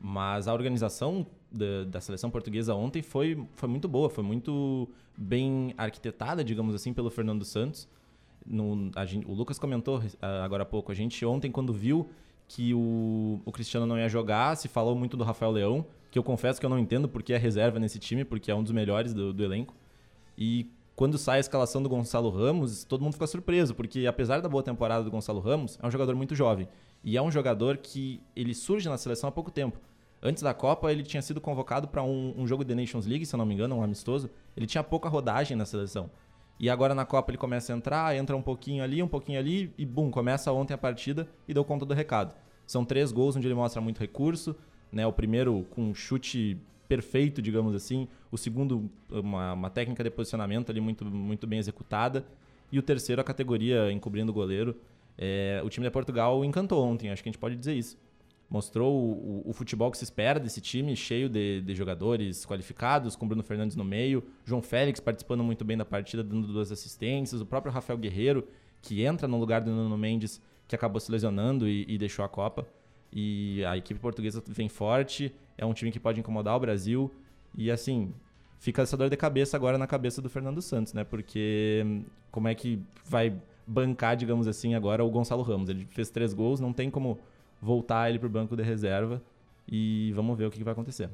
[0.00, 5.74] mas a organização da, da seleção portuguesa ontem foi, foi muito boa, foi muito bem
[5.76, 7.88] arquitetada, digamos assim, pelo Fernando Santos.
[8.44, 12.08] No, gente, o Lucas comentou uh, agora há pouco, a gente ontem quando viu
[12.48, 16.22] que o, o Cristiano não ia jogar, se falou muito do Rafael Leão, que eu
[16.22, 19.14] confesso que eu não entendo porque é reserva nesse time, porque é um dos melhores
[19.14, 19.74] do, do elenco.
[20.36, 24.48] E quando sai a escalação do Gonçalo Ramos, todo mundo fica surpreso, porque apesar da
[24.48, 26.68] boa temporada do Gonçalo Ramos, é um jogador muito jovem.
[27.02, 29.80] E é um jogador que ele surge na seleção há pouco tempo.
[30.22, 33.34] Antes da Copa, ele tinha sido convocado para um, um, jogo de Nations League, se
[33.34, 34.28] eu não me engano, um amistoso.
[34.54, 36.10] Ele tinha pouca rodagem na seleção.
[36.60, 39.72] E agora na Copa ele começa a entrar, entra um pouquinho ali, um pouquinho ali,
[39.78, 42.34] e bum, começa ontem a partida e deu conta do recado.
[42.66, 44.54] São três gols onde ele mostra muito recurso,
[44.92, 45.06] né?
[45.06, 48.06] O primeiro com um chute perfeito, digamos assim.
[48.30, 52.24] O segundo, uma, uma técnica de posicionamento ali muito, muito bem executada.
[52.70, 54.76] E o terceiro, a categoria encobrindo o goleiro.
[55.16, 57.98] É, o time de Portugal encantou ontem, acho que a gente pode dizer isso.
[58.48, 63.26] mostrou o, o, futebol que se espera desse time, cheio de, de, jogadores qualificados, com
[63.26, 67.46] Bruno Fernandes no meio, João Félix participando muito bem da partida, dando duas assistências, o
[67.46, 68.46] próprio Rafael Guerreiro,
[68.80, 72.28] que entra no lugar do Nuno Mendes, que acabou se lesionando e, e deixou a
[72.28, 72.66] Copa.
[73.12, 77.12] E a equipe portuguesa vem forte, é um time que pode incomodar o Brasil.
[77.56, 78.12] E assim,
[78.58, 81.04] fica essa dor de cabeça agora na cabeça do Fernando Santos, né?
[81.04, 81.84] Porque
[82.30, 83.34] como é que vai
[83.66, 85.68] bancar, digamos assim, agora o Gonçalo Ramos?
[85.68, 87.18] Ele fez três gols, não tem como
[87.60, 89.22] voltar ele para o banco de reserva
[89.68, 91.10] e vamos ver o que, que vai acontecer.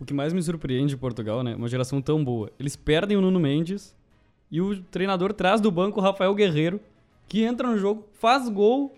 [0.00, 1.54] O que mais me surpreende de Portugal, né?
[1.56, 2.50] Uma geração tão boa.
[2.58, 3.96] Eles perdem o Nuno Mendes
[4.50, 6.80] e o treinador traz do banco o Rafael Guerreiro,
[7.28, 8.94] que entra no jogo, faz gol.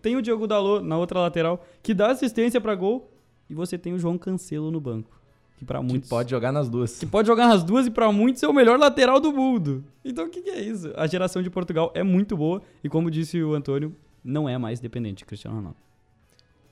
[0.00, 3.10] Tem o Diogo Dalot na outra lateral, que dá assistência para gol.
[3.48, 5.20] E você tem o João Cancelo no banco.
[5.56, 6.08] Que para muitos.
[6.08, 6.98] Que pode jogar nas duas.
[6.98, 9.84] Que pode jogar nas duas e para muitos é o melhor lateral do mundo.
[10.04, 10.92] Então o que, que é isso?
[10.96, 14.80] A geração de Portugal é muito boa e, como disse o Antônio, não é mais
[14.80, 15.78] dependente de Cristiano Ronaldo.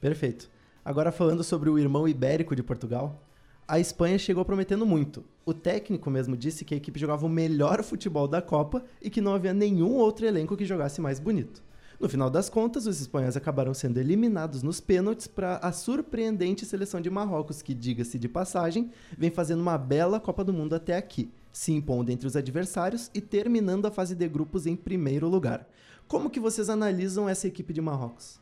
[0.01, 0.51] Perfeito.
[0.85, 3.23] Agora falando sobre o irmão ibérico de Portugal,
[3.69, 5.25] a Espanha chegou prometendo muito.
[5.45, 9.21] O técnico mesmo disse que a equipe jogava o melhor futebol da Copa e que
[9.21, 11.63] não havia nenhum outro elenco que jogasse mais bonito.
[12.01, 16.99] No final das contas, os espanhóis acabaram sendo eliminados nos pênaltis para a surpreendente seleção
[16.99, 21.31] de Marrocos, que, diga-se de passagem, vem fazendo uma bela Copa do Mundo até aqui,
[21.53, 25.69] se impondo entre os adversários e terminando a fase de grupos em primeiro lugar.
[26.09, 28.41] Como que vocês analisam essa equipe de Marrocos?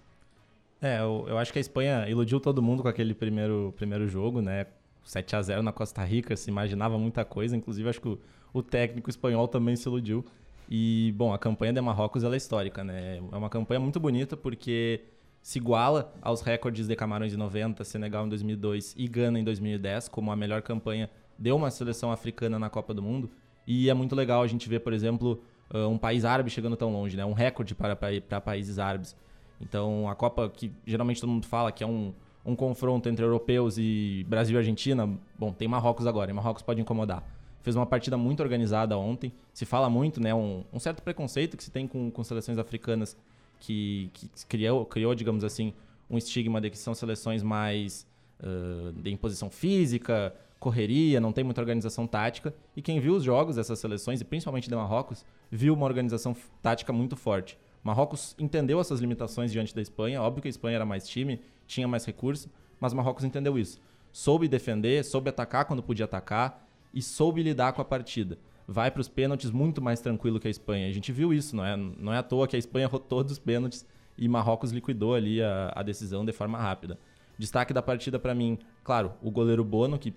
[0.81, 4.41] É, eu, eu acho que a Espanha iludiu todo mundo com aquele primeiro, primeiro jogo,
[4.41, 4.67] né?
[5.03, 8.21] 7 a 0 na Costa Rica, se imaginava muita coisa, inclusive acho que o,
[8.53, 10.25] o técnico espanhol também se iludiu.
[10.69, 13.17] E, bom, a campanha de Marrocos ela é histórica, né?
[13.17, 15.01] É uma campanha muito bonita porque
[15.41, 20.09] se iguala aos recordes de Camarões em 90, Senegal em 2002 e Gana em 2010,
[20.09, 23.31] como a melhor campanha de uma seleção africana na Copa do Mundo.
[23.67, 27.17] E é muito legal a gente ver, por exemplo, um país árabe chegando tão longe,
[27.17, 27.25] né?
[27.25, 29.17] Um recorde para, para países árabes.
[29.61, 32.13] Então, a Copa que geralmente todo mundo fala que é um,
[32.45, 36.81] um confronto entre europeus e Brasil e Argentina, bom, tem Marrocos agora, e Marrocos pode
[36.81, 37.23] incomodar.
[37.69, 39.31] Fez uma partida muito organizada ontem.
[39.53, 40.35] Se fala muito, né?
[40.35, 43.15] Um, um certo preconceito que se tem com, com seleções africanas
[43.61, 45.75] que, que criou, criou, digamos assim,
[46.09, 48.07] um estigma de que são seleções mais
[48.41, 52.55] uh, de imposição física, correria, não tem muita organização tática.
[52.75, 56.91] E quem viu os jogos dessas seleções, e principalmente de Marrocos, viu uma organização tática
[56.91, 57.59] muito forte.
[57.85, 60.23] Marrocos entendeu essas limitações diante da Espanha.
[60.23, 62.49] Óbvio que a Espanha era mais time, tinha mais recurso,
[62.81, 63.79] mas Marrocos entendeu isso.
[64.11, 68.39] Soube defender, soube atacar quando podia atacar e soube lidar com a partida.
[68.67, 70.89] Vai para os pênaltis muito mais tranquilo que a Espanha.
[70.89, 73.33] A gente viu isso, não é, não é à toa que a Espanha errou todos
[73.33, 76.99] os pênaltis e Marrocos liquidou ali a, a decisão de forma rápida.
[77.39, 80.13] Destaque da partida para mim, claro, o goleiro Bono, que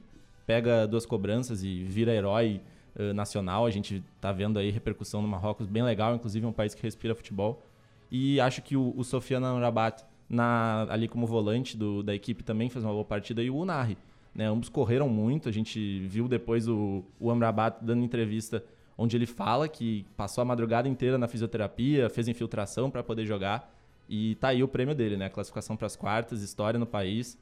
[0.46, 2.62] pega duas cobranças e vira herói
[2.96, 3.66] uh, nacional.
[3.66, 7.14] A gente está vendo aí repercussão no Marrocos bem legal, inclusive um país que respira
[7.14, 7.64] futebol.
[8.12, 12.70] E acho que o, o Sofiane Amrabat, na, ali como volante do, da equipe, também
[12.70, 13.42] fez uma boa partida.
[13.44, 13.98] E o Unari,
[14.34, 14.46] né?
[14.48, 15.50] Ambos correram muito.
[15.50, 18.64] A gente viu depois o, o Amrabat dando entrevista
[18.98, 23.74] onde ele fala que passou a madrugada inteira na fisioterapia, fez infiltração para poder jogar.
[24.08, 25.30] E tá aí o prêmio dele, né?
[25.30, 27.38] Classificação para as quartas, história no país.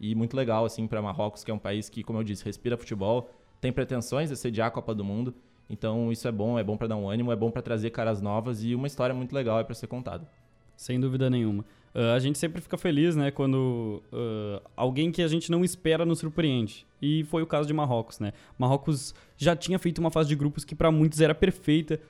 [0.00, 2.76] E muito legal, assim, para Marrocos, que é um país que, como eu disse, respira
[2.76, 5.34] futebol, tem pretensões de sediar a Copa do Mundo.
[5.68, 8.20] Então isso é bom, é bom para dar um ânimo, é bom para trazer caras
[8.20, 10.28] novas e uma história muito legal é para ser contada.
[10.76, 11.64] Sem dúvida nenhuma.
[11.94, 16.06] Uh, a gente sempre fica feliz, né, quando uh, alguém que a gente não espera
[16.06, 16.86] nos surpreende.
[17.00, 18.32] E foi o caso de Marrocos, né?
[18.58, 22.00] Marrocos já tinha feito uma fase de grupos que para muitos era perfeita.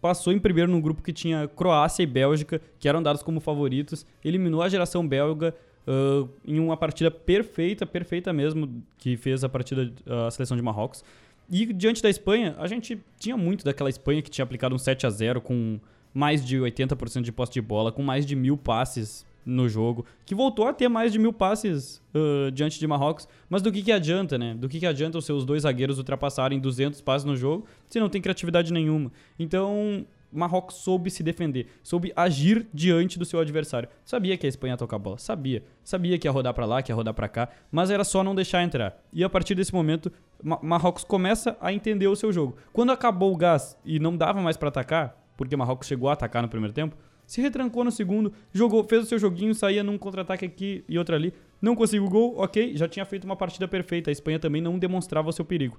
[0.00, 4.04] Passou em primeiro num grupo que tinha Croácia e Bélgica, que eram dados como favoritos.
[4.24, 5.54] Eliminou a geração belga,
[5.86, 9.92] uh, em uma partida perfeita, perfeita mesmo, que fez a partida,
[10.26, 11.04] a seleção de Marrocos.
[11.50, 15.06] E diante da Espanha, a gente tinha muito daquela Espanha que tinha aplicado um 7
[15.06, 15.78] a 0 com
[16.12, 20.34] mais de 80% de posse de bola, com mais de mil passes no jogo, que
[20.34, 23.28] voltou a ter mais de mil passes uh, diante de Marrocos.
[23.48, 24.54] Mas do que, que adianta, né?
[24.54, 28.08] Do que, que adianta os seus dois zagueiros ultrapassarem 200 passes no jogo se não
[28.08, 29.10] tem criatividade nenhuma?
[29.38, 33.88] Então, Marrocos soube se defender, soube agir diante do seu adversário.
[34.04, 35.62] Sabia que a Espanha ia tocar bola, sabia.
[35.84, 38.34] Sabia que ia rodar para lá, que ia rodar para cá, mas era só não
[38.34, 38.98] deixar entrar.
[39.12, 40.10] E a partir desse momento,
[40.42, 42.56] Marrocos começa a entender o seu jogo.
[42.72, 46.40] Quando acabou o gás e não dava mais para atacar, porque Marrocos chegou a atacar
[46.40, 50.44] no primeiro tempo, se retrancou no segundo, jogou, fez o seu joguinho, saía num contra-ataque
[50.44, 54.08] aqui e outro ali, não conseguiu o gol, ok, já tinha feito uma partida perfeita.
[54.08, 55.76] A Espanha também não demonstrava o seu perigo.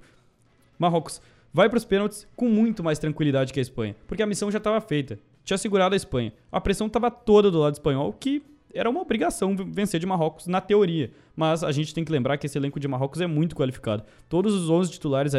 [0.78, 1.18] Marrocos
[1.50, 4.58] vai para os pênaltis com muito mais tranquilidade que a Espanha, porque a missão já
[4.58, 5.18] estava feita.
[5.42, 6.30] Tinha segurado a Espanha.
[6.52, 8.42] A pressão estava toda do lado espanhol, que
[8.74, 11.10] era uma obrigação vencer de Marrocos na teoria.
[11.34, 14.02] Mas a gente tem que lembrar que esse elenco de Marrocos é muito qualificado.
[14.28, 15.32] Todos os 11 titulares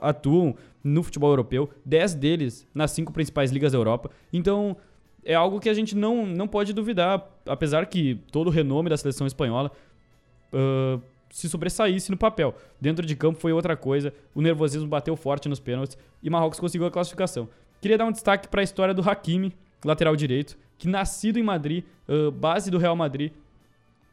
[0.00, 4.10] atuam no futebol europeu, 10 deles nas cinco principais ligas da Europa.
[4.32, 4.76] Então
[5.24, 8.96] é algo que a gente não, não pode duvidar apesar que todo o renome da
[8.96, 9.70] seleção espanhola
[10.52, 12.54] uh, se sobressaísse no papel.
[12.80, 16.86] Dentro de campo foi outra coisa, o nervosismo bateu forte nos pênaltis e Marrocos conseguiu
[16.86, 17.48] a classificação.
[17.80, 21.84] Queria dar um destaque para a história do Hakimi, lateral direito, que nascido em Madrid,
[22.08, 23.32] uh, base do Real Madrid,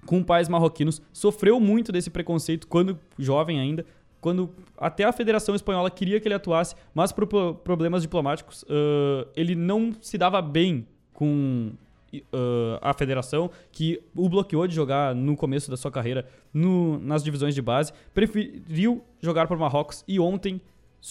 [0.06, 3.86] com pais marroquinos, sofreu muito desse preconceito quando jovem ainda,
[4.22, 7.26] quando até a Federação Espanhola queria que ele atuasse, mas por
[7.64, 11.72] problemas diplomáticos, uh, ele não se dava bem com
[12.14, 17.24] uh, a federação, que o bloqueou de jogar no começo da sua carreira no, nas
[17.24, 20.62] divisões de base, preferiu jogar por Marrocos e ontem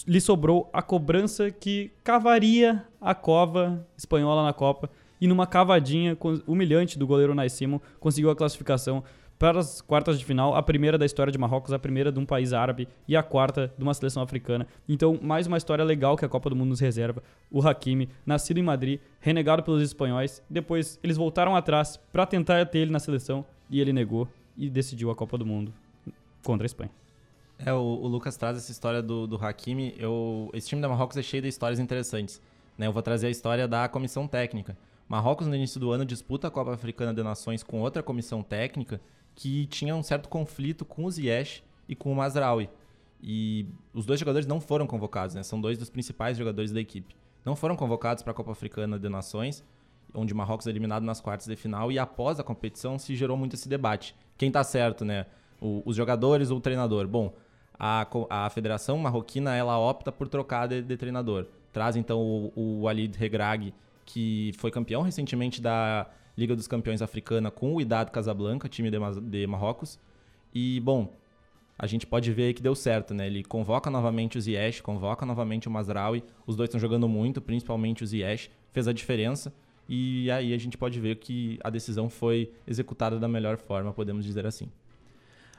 [0.06, 4.90] lhe sobrou a cobrança que cavaria a cova espanhola na Copa
[5.20, 6.16] e numa cavadinha
[6.46, 9.02] humilhante do goleiro Naissimo conseguiu a classificação
[9.38, 12.26] para as quartas de final, a primeira da história de Marrocos, a primeira de um
[12.26, 14.66] país árabe e a quarta de uma seleção africana.
[14.88, 17.22] Então, mais uma história legal que a Copa do Mundo nos reserva.
[17.50, 22.78] O Hakimi, nascido em Madrid, renegado pelos espanhóis, depois eles voltaram atrás para tentar ter
[22.78, 25.72] ele na seleção e ele negou e decidiu a Copa do Mundo
[26.42, 26.90] contra a Espanha.
[27.64, 29.94] É, o, o Lucas traz essa história do, do Hakimi.
[29.98, 32.40] Eu, esse time da Marrocos é cheio de histórias interessantes.
[32.76, 32.88] Né?
[32.88, 34.76] Eu vou trazer a história da comissão técnica.
[35.08, 39.00] Marrocos, no início do ano, disputa a Copa Africana de Nações com outra comissão técnica
[39.38, 42.68] que tinha um certo conflito com o Ziyech e com o Mazraoui.
[43.22, 45.44] E os dois jogadores não foram convocados, né?
[45.44, 47.14] São dois dos principais jogadores da equipe.
[47.44, 49.64] Não foram convocados para a Copa Africana de Nações,
[50.12, 53.36] onde o Marrocos é eliminado nas quartas de final e após a competição se gerou
[53.36, 54.12] muito esse debate.
[54.36, 55.24] Quem está certo, né?
[55.60, 57.06] O, os jogadores ou o treinador?
[57.06, 57.32] Bom,
[57.78, 61.46] a, a Federação Marroquina ela opta por trocar de, de treinador.
[61.72, 63.16] Traz então o, o Walid
[64.08, 68.98] que foi campeão recentemente da Liga dos Campeões Africana com o Idade Casablanca, time de,
[69.20, 69.98] de Marrocos.
[70.54, 71.14] E, bom,
[71.78, 73.26] a gente pode ver que deu certo, né?
[73.26, 76.24] Ele convoca novamente o Ziyech, convoca novamente o Mazraoui.
[76.46, 78.50] Os dois estão jogando muito, principalmente o Ziyech.
[78.72, 79.52] Fez a diferença.
[79.86, 84.24] E aí a gente pode ver que a decisão foi executada da melhor forma, podemos
[84.24, 84.70] dizer assim.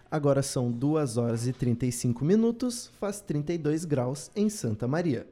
[0.09, 5.27] Agora são 2 horas e 35 minutos, faz 32 graus em Santa Maria.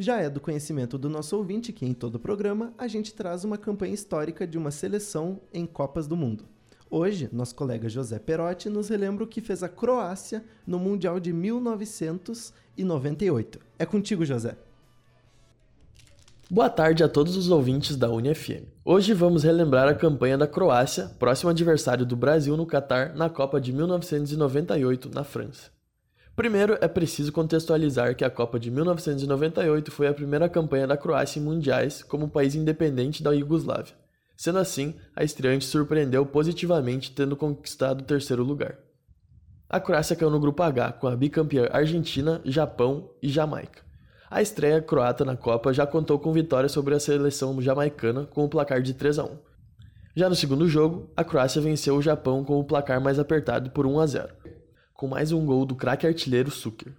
[0.00, 3.44] Já é do conhecimento do nosso ouvinte que em todo o programa a gente traz
[3.44, 6.46] uma campanha histórica de uma seleção em Copas do Mundo.
[6.90, 11.34] Hoje, nosso colega José Perotti nos relembra o que fez a Croácia no Mundial de
[11.34, 13.60] 1998.
[13.78, 14.56] É contigo, José.
[16.50, 18.64] Boa tarde a todos os ouvintes da UniFM.
[18.82, 23.60] Hoje vamos relembrar a campanha da Croácia, próximo adversário do Brasil no Catar na Copa
[23.60, 25.78] de 1998 na França.
[26.40, 31.38] Primeiro, é preciso contextualizar que a Copa de 1998 foi a primeira campanha da Croácia
[31.38, 33.92] em mundiais como país independente da Iugoslávia.
[34.38, 38.78] Sendo assim, a estreante surpreendeu positivamente tendo conquistado o terceiro lugar.
[39.68, 43.82] A Croácia caiu no grupo H com a bicampeã Argentina, Japão e Jamaica.
[44.30, 48.48] A estreia croata na Copa já contou com vitória sobre a seleção jamaicana com o
[48.48, 49.38] placar de 3 a 1.
[50.16, 53.86] Já no segundo jogo, a Croácia venceu o Japão com o placar mais apertado por
[53.86, 54.39] 1 a 0
[55.00, 56.92] com mais um gol do craque artilheiro Suker.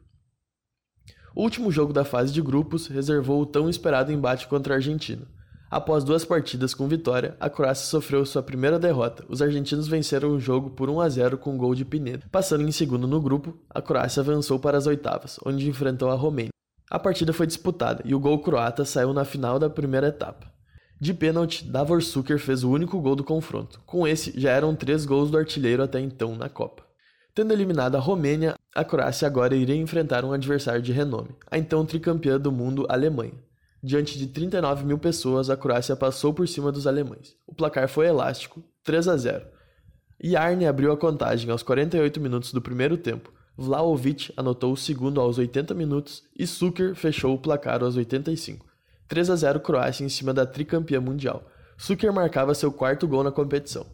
[1.35, 5.27] O último jogo da fase de grupos reservou o tão esperado embate contra a Argentina.
[5.69, 9.23] Após duas partidas com vitória, a Croácia sofreu sua primeira derrota.
[9.29, 12.25] Os argentinos venceram o jogo por 1 a 0 com um gol de Pinedo.
[12.31, 16.49] Passando em segundo no grupo, a Croácia avançou para as oitavas, onde enfrentou a Romênia.
[16.89, 20.51] A partida foi disputada e o gol croata saiu na final da primeira etapa.
[20.99, 23.79] De pênalti, Davor Suker fez o único gol do confronto.
[23.85, 26.89] Com esse, já eram três gols do artilheiro até então na Copa.
[27.33, 31.85] Tendo eliminado a Romênia, a Croácia agora iria enfrentar um adversário de renome, a então
[31.85, 33.33] tricampeã do mundo Alemanha.
[33.81, 37.35] Diante de 39 mil pessoas, a Croácia passou por cima dos alemães.
[37.47, 39.45] O placar foi elástico, 3 a 0.
[40.21, 43.31] Yarne abriu a contagem aos 48 minutos do primeiro tempo.
[43.57, 48.65] Vlaovic anotou o segundo aos 80 minutos e Suker fechou o placar aos 85.
[49.07, 51.43] 3 a 0 Croácia em cima da tricampeã mundial.
[51.77, 53.85] Suker marcava seu quarto gol na competição.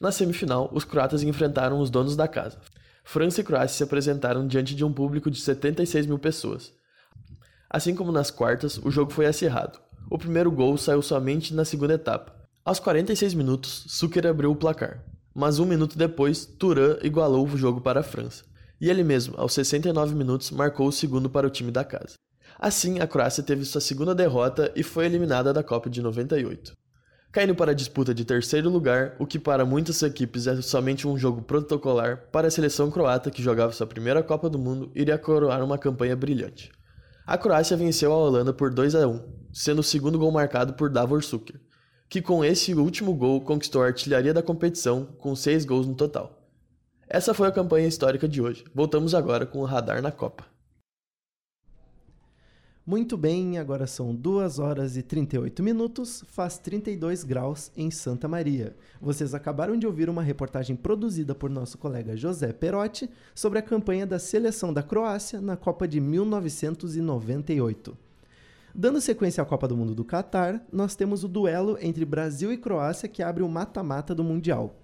[0.00, 2.58] Na semifinal, os croatas enfrentaram os donos da casa.
[3.04, 6.72] França e Croácia se apresentaram diante de um público de 76 mil pessoas.
[7.68, 9.78] Assim como nas quartas, o jogo foi acirrado.
[10.10, 12.34] O primeiro gol saiu somente na segunda etapa.
[12.64, 15.04] Aos 46 minutos, Suker abriu o placar.
[15.34, 18.44] Mas um minuto depois, Turan igualou o jogo para a França.
[18.80, 22.14] E ele mesmo, aos 69 minutos, marcou o segundo para o time da casa.
[22.58, 26.79] Assim, a Croácia teve sua segunda derrota e foi eliminada da Copa de 98
[27.32, 31.16] caindo para a disputa de terceiro lugar, o que para muitas equipes é somente um
[31.16, 35.62] jogo protocolar, para a seleção croata, que jogava sua primeira Copa do Mundo, iria coroar
[35.62, 36.72] uma campanha brilhante.
[37.26, 39.22] A Croácia venceu a Holanda por 2 a 1,
[39.52, 41.60] sendo o segundo gol marcado por Davor Suker,
[42.08, 46.40] que com esse último gol conquistou a artilharia da competição com seis gols no total.
[47.08, 48.64] Essa foi a campanha histórica de hoje.
[48.74, 50.44] Voltamos agora com o radar na Copa.
[52.90, 58.74] Muito bem, agora são 2 horas e 38 minutos, faz 32 graus em Santa Maria.
[59.00, 64.04] Vocês acabaram de ouvir uma reportagem produzida por nosso colega José Perotti sobre a campanha
[64.04, 67.96] da seleção da Croácia na Copa de 1998.
[68.74, 72.56] Dando sequência à Copa do Mundo do Catar, nós temos o duelo entre Brasil e
[72.56, 74.79] Croácia que abre o mata-mata do Mundial.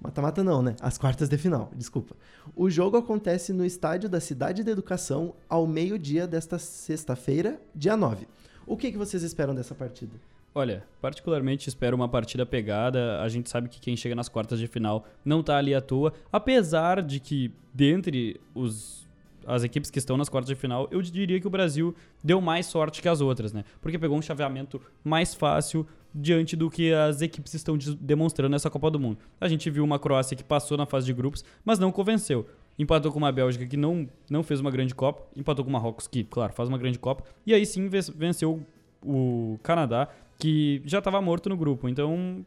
[0.00, 0.76] Mata-mata não, né?
[0.80, 2.14] As quartas de final, desculpa.
[2.54, 8.28] O jogo acontece no estádio da Cidade da Educação ao meio-dia desta sexta-feira, dia 9.
[8.64, 10.12] O que, que vocês esperam dessa partida?
[10.54, 13.20] Olha, particularmente espero uma partida pegada.
[13.20, 16.12] A gente sabe que quem chega nas quartas de final não tá ali à toa,
[16.32, 19.07] apesar de que dentre os
[19.48, 22.66] as equipes que estão nas quartas de final, eu diria que o Brasil deu mais
[22.66, 23.64] sorte que as outras, né?
[23.80, 28.90] Porque pegou um chaveamento mais fácil, diante do que as equipes estão demonstrando nessa Copa
[28.90, 29.18] do Mundo.
[29.40, 32.46] A gente viu uma Croácia que passou na fase de grupos, mas não convenceu.
[32.78, 36.06] Empatou com uma Bélgica que não, não fez uma grande Copa, empatou com o Marrocos,
[36.06, 38.64] que, claro, faz uma grande Copa, e aí sim venceu
[39.02, 41.88] o Canadá, que já estava morto no grupo.
[41.88, 42.44] Então,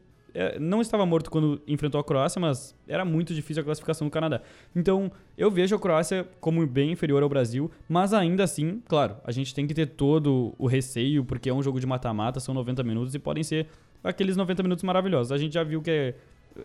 [0.60, 4.40] não estava morto quando enfrentou a Croácia, mas era muito difícil a classificação do Canadá.
[4.74, 9.32] Então, eu vejo a Croácia como bem inferior ao Brasil, mas ainda assim, claro, a
[9.32, 12.82] gente tem que ter todo o receio, porque é um jogo de mata-mata, são 90
[12.82, 13.66] minutos e podem ser
[14.02, 15.32] aqueles 90 minutos maravilhosos.
[15.32, 16.14] A gente já viu que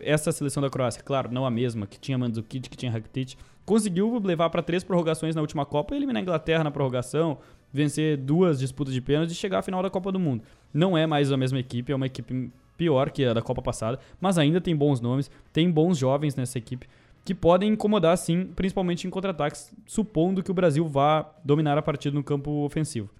[0.00, 4.18] essa seleção da Croácia, claro, não a mesma, que tinha Mandzukic, que tinha Rakitic, conseguiu
[4.18, 7.38] levar para três prorrogações na última Copa, eliminar a Inglaterra na prorrogação,
[7.72, 10.42] vencer duas disputas de pênalti e chegar à final da Copa do Mundo.
[10.72, 13.98] Não é mais a mesma equipe, é uma equipe pior que a da Copa passada,
[14.18, 16.88] mas ainda tem bons nomes, tem bons jovens nessa equipe
[17.28, 22.14] que podem incomodar sim, principalmente em contra-ataques, supondo que o Brasil vá dominar a partida
[22.14, 23.10] no campo ofensivo.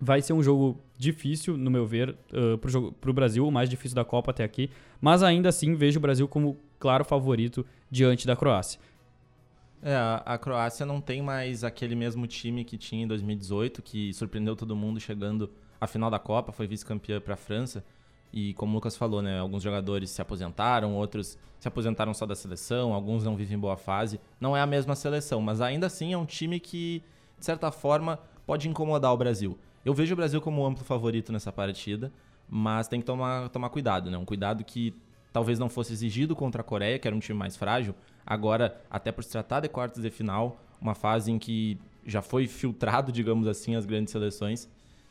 [0.00, 3.94] Vai ser um jogo difícil, no meu ver, uh, para o Brasil, o mais difícil
[3.94, 8.34] da Copa até aqui, mas ainda assim vejo o Brasil como claro favorito diante da
[8.34, 8.80] Croácia.
[9.82, 14.10] É, a, a Croácia não tem mais aquele mesmo time que tinha em 2018, que
[14.14, 17.84] surpreendeu todo mundo chegando à final da Copa, foi vice-campeã para a França.
[18.32, 22.34] E como o Lucas falou, né, alguns jogadores se aposentaram, outros se aposentaram só da
[22.34, 24.20] seleção, alguns não vivem boa fase.
[24.40, 27.02] Não é a mesma seleção, mas ainda assim é um time que,
[27.38, 29.58] de certa forma, pode incomodar o Brasil.
[29.84, 32.12] Eu vejo o Brasil como amplo favorito nessa partida,
[32.48, 34.18] mas tem que tomar, tomar cuidado, né?
[34.18, 34.94] Um cuidado que
[35.32, 37.94] talvez não fosse exigido contra a Coreia, que era um time mais frágil.
[38.26, 42.46] Agora, até por se tratar de quartas de final, uma fase em que já foi
[42.46, 44.68] filtrado, digamos assim, as grandes seleções.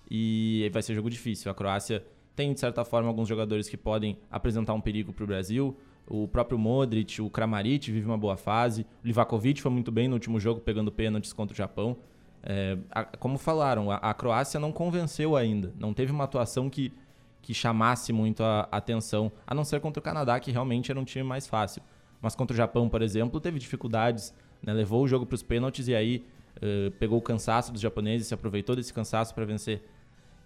[0.10, 1.52] E vai ser jogo difícil.
[1.52, 2.04] A Croácia
[2.38, 5.76] tem, de certa forma, alguns jogadores que podem apresentar um perigo para o Brasil.
[6.08, 8.84] O próprio Modric, o Kramaric vive uma boa fase.
[9.04, 11.98] O Livakovic foi muito bem no último jogo, pegando pênaltis contra o Japão.
[12.44, 15.74] É, a, como falaram, a, a, Croácia não convenceu ainda.
[15.80, 16.94] Não teve uma atuação que,
[17.42, 21.00] que chamasse muito a, a atenção, a não ser contra o Canadá, que realmente era
[21.00, 21.82] um time mais fácil.
[22.22, 24.32] Mas contra o Japão, por exemplo, teve dificuldades,
[24.62, 24.72] né?
[24.74, 26.24] levou o jogo para os pênaltis e aí
[26.58, 29.82] uh, pegou o cansaço dos japoneses, se aproveitou desse cansaço para vencer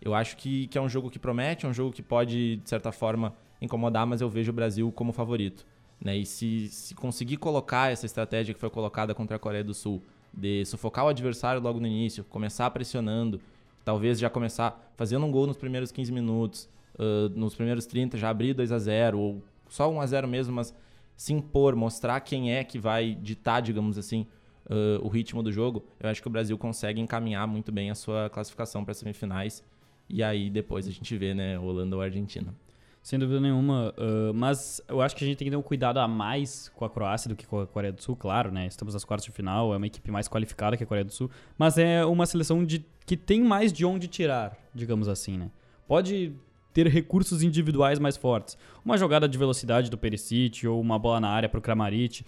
[0.02, 2.70] eu acho que, que é um jogo que promete, é um jogo que pode, de
[2.70, 5.66] certa forma, incomodar, mas eu vejo o Brasil como favorito.
[6.04, 6.18] Né?
[6.18, 10.02] E se, se conseguir colocar essa estratégia que foi colocada contra a Coreia do Sul,
[10.34, 13.40] de sufocar o adversário logo no início, começar pressionando,
[13.86, 18.30] talvez já começar fazendo um gol nos primeiros 15 minutos, uh, nos primeiros 30 já
[18.30, 20.74] abrir 2 a 0 ou só 1 a 0 mesmo, mas
[21.16, 24.26] se impor, mostrar quem é que vai ditar, digamos assim,
[24.66, 27.96] uh, o ritmo do jogo, eu acho que o Brasil consegue encaminhar muito bem a
[27.96, 29.64] sua classificação para as semifinais
[30.12, 32.54] e aí depois a gente vê, né, Holanda ou Argentina.
[33.02, 33.94] Sem dúvida nenhuma.
[33.98, 36.86] Uh, mas eu acho que a gente tem que ter um cuidado a mais com
[36.86, 38.68] a Croácia do que com a Coreia do Sul, claro, né?
[38.68, 41.30] Estamos nas quartas de final, é uma equipe mais qualificada que a Coreia do Sul,
[41.58, 45.50] mas é uma seleção de, que tem mais de onde tirar, digamos assim, né?
[45.88, 46.34] Pode
[46.74, 48.58] ter recursos individuais mais fortes.
[48.86, 52.24] Uma jogada de velocidade do Perisic ou uma bola na área para o Kramaric.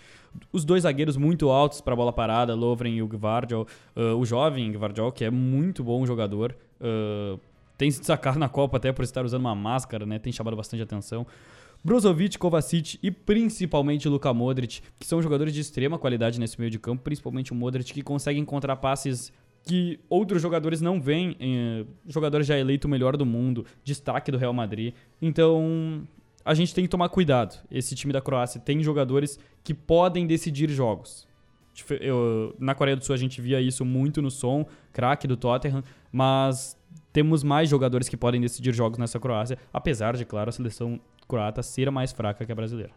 [0.51, 3.67] Os dois zagueiros muito altos para a bola parada, Lovren e o Gvardiol.
[3.95, 6.55] Uh, o jovem Gvardiol, que é muito bom jogador.
[6.81, 7.39] Uh,
[7.77, 10.19] tem se destacado na Copa até por estar usando uma máscara, né?
[10.19, 11.25] Tem chamado bastante atenção.
[11.83, 16.79] Brozovic, Kovacic e principalmente Luka Modric, que são jogadores de extrema qualidade nesse meio de
[16.79, 19.33] campo, principalmente o Modric, que consegue encontrar passes
[19.65, 24.37] que outros jogadores não veem, eh, jogadores já eleito o melhor do mundo, destaque do
[24.37, 24.93] Real Madrid.
[25.21, 26.05] Então,
[26.43, 27.61] a gente tem que tomar cuidado.
[27.71, 31.27] Esse time da Croácia tem jogadores que podem decidir jogos.
[31.99, 35.83] Eu, na Coreia do Sul a gente via isso muito no som, craque do Tottenham,
[36.11, 36.77] mas
[37.13, 41.61] temos mais jogadores que podem decidir jogos nessa Croácia, apesar de, claro, a seleção croata
[41.61, 42.91] ser a mais fraca que a brasileira.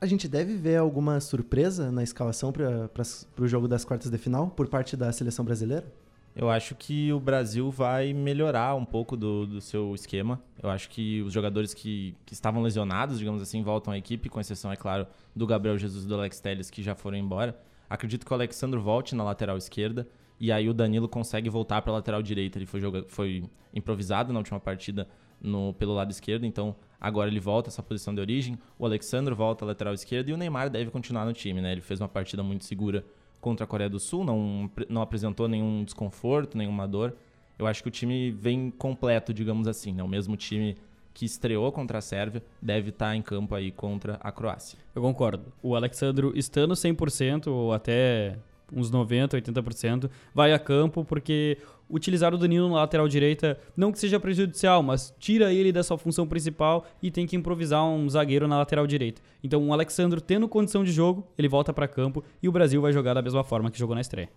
[0.00, 2.90] A gente deve ver alguma surpresa na escalação para
[3.38, 5.90] o jogo das quartas de final por parte da seleção brasileira?
[6.34, 10.40] Eu acho que o Brasil vai melhorar um pouco do, do seu esquema.
[10.62, 14.40] Eu acho que os jogadores que, que estavam lesionados, digamos assim, voltam à equipe, com
[14.40, 17.58] exceção, é claro, do Gabriel Jesus e do Alex Telles, que já foram embora.
[17.88, 20.06] Acredito que o Alexandre volte na lateral esquerda
[20.40, 22.58] E aí o Danilo consegue voltar para a lateral direita.
[22.58, 25.06] Ele foi, joga, foi improvisado na última partida
[25.40, 28.58] no, pelo lado esquerdo, então agora ele volta essa posição de origem.
[28.78, 31.72] O Alexandre volta à lateral esquerda e o Neymar deve continuar no time, né?
[31.72, 33.04] Ele fez uma partida muito segura
[33.40, 37.14] contra a Coreia do Sul, não, não apresentou nenhum desconforto, nenhuma dor.
[37.58, 40.02] Eu acho que o time vem completo, digamos assim, né?
[40.02, 40.76] O mesmo time
[41.12, 44.78] que estreou contra a Sérvia deve estar em campo aí contra a Croácia.
[44.94, 45.52] Eu concordo.
[45.62, 48.38] O Alexandro estando 100% ou até
[48.72, 51.58] uns 90%, 80%, vai a campo porque
[51.88, 55.98] utilizar o Danilo na lateral direita não que seja prejudicial, mas tira ele da sua
[55.98, 59.20] função principal e tem que improvisar um zagueiro na lateral direita.
[59.42, 62.92] Então, o Alexandro tendo condição de jogo, ele volta para campo e o Brasil vai
[62.92, 64.28] jogar da mesma forma que jogou na estreia.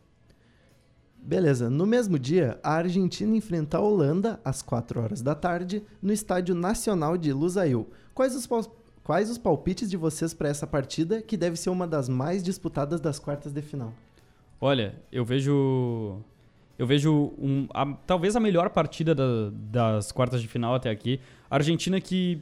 [1.26, 6.12] Beleza, no mesmo dia, a Argentina enfrenta a Holanda às 4 horas da tarde no
[6.12, 7.88] Estádio Nacional de Lusail.
[8.14, 8.46] Quais os,
[9.02, 13.00] quais os palpites de vocês para essa partida, que deve ser uma das mais disputadas
[13.00, 13.94] das quartas de final?
[14.64, 16.22] Olha, eu vejo.
[16.80, 21.20] Eu vejo um, a, talvez a melhor partida da, das quartas de final até aqui.
[21.52, 22.42] A Argentina que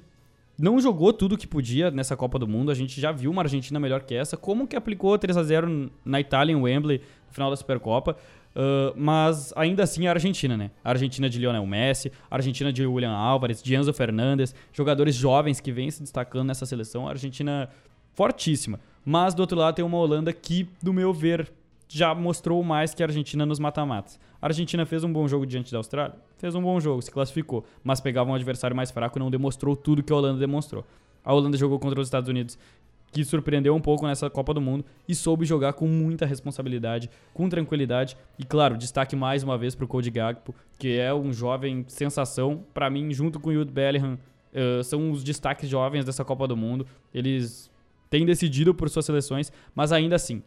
[0.55, 2.69] não jogou tudo que podia nessa Copa do Mundo.
[2.69, 4.37] A gente já viu uma Argentina melhor que essa.
[4.37, 8.15] Como que aplicou 3 a 0 na Itália, em Wembley, no final da Supercopa.
[8.55, 10.69] Uh, mas ainda assim a Argentina, né?
[10.83, 15.59] A Argentina de Lionel Messi, a Argentina de William Álvares, de Enzo Fernandes, jogadores jovens
[15.59, 17.07] que vêm se destacando nessa seleção.
[17.07, 17.67] A Argentina
[18.13, 18.79] fortíssima.
[19.03, 21.51] Mas do outro lado tem uma Holanda que, do meu ver,
[21.91, 24.19] já mostrou mais que a Argentina nos mata-matas.
[24.41, 26.15] A Argentina fez um bom jogo diante da Austrália?
[26.37, 29.75] Fez um bom jogo, se classificou, mas pegava um adversário mais fraco e não demonstrou
[29.75, 30.85] tudo que a Holanda demonstrou.
[31.23, 32.57] A Holanda jogou contra os Estados Unidos,
[33.11, 37.49] que surpreendeu um pouco nessa Copa do Mundo e soube jogar com muita responsabilidade, com
[37.49, 41.83] tranquilidade e, claro, destaque mais uma vez para o Cody Gagpo, que é um jovem
[41.87, 42.63] sensação.
[42.73, 44.17] Para mim, junto com o Jude Bellingham,
[44.53, 46.87] uh, são os destaques jovens dessa Copa do Mundo.
[47.13, 47.69] Eles
[48.09, 50.41] têm decidido por suas seleções, mas ainda assim,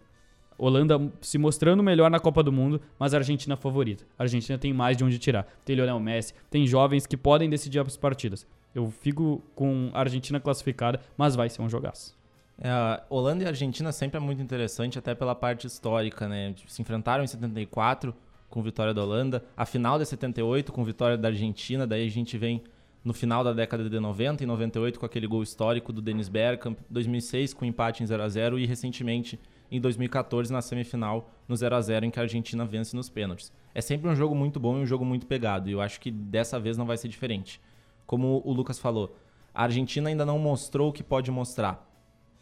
[0.57, 4.05] Holanda se mostrando melhor na Copa do Mundo, mas a Argentina favorita.
[4.19, 5.47] A Argentina tem mais de onde tirar.
[5.65, 8.47] Tem Lionel Messi, tem jovens que podem decidir as partidas.
[8.75, 12.17] Eu fico com a Argentina classificada, mas vai ser um jogaço.
[12.59, 16.55] É, Holanda e Argentina sempre é muito interessante, até pela parte histórica, né?
[16.69, 18.15] Se enfrentaram em 74
[18.49, 22.39] com vitória da Holanda, a final de 78 com vitória da Argentina, daí a gente
[22.39, 22.63] vem
[23.05, 26.79] no final da década de 90 e 98 com aquele gol histórico do Dennis Bergkamp,
[26.89, 29.39] 2006 com empate em 0 a 0 e recentemente
[29.77, 33.53] em 2014 na semifinal no 0 a 0 em que a Argentina vence nos pênaltis.
[33.75, 36.13] É sempre um jogo muito bom e um jogo muito pegado, e eu acho que
[36.13, 37.61] dessa vez não vai ser diferente.
[38.07, 39.17] Como o Lucas falou,
[39.53, 41.91] a Argentina ainda não mostrou o que pode mostrar,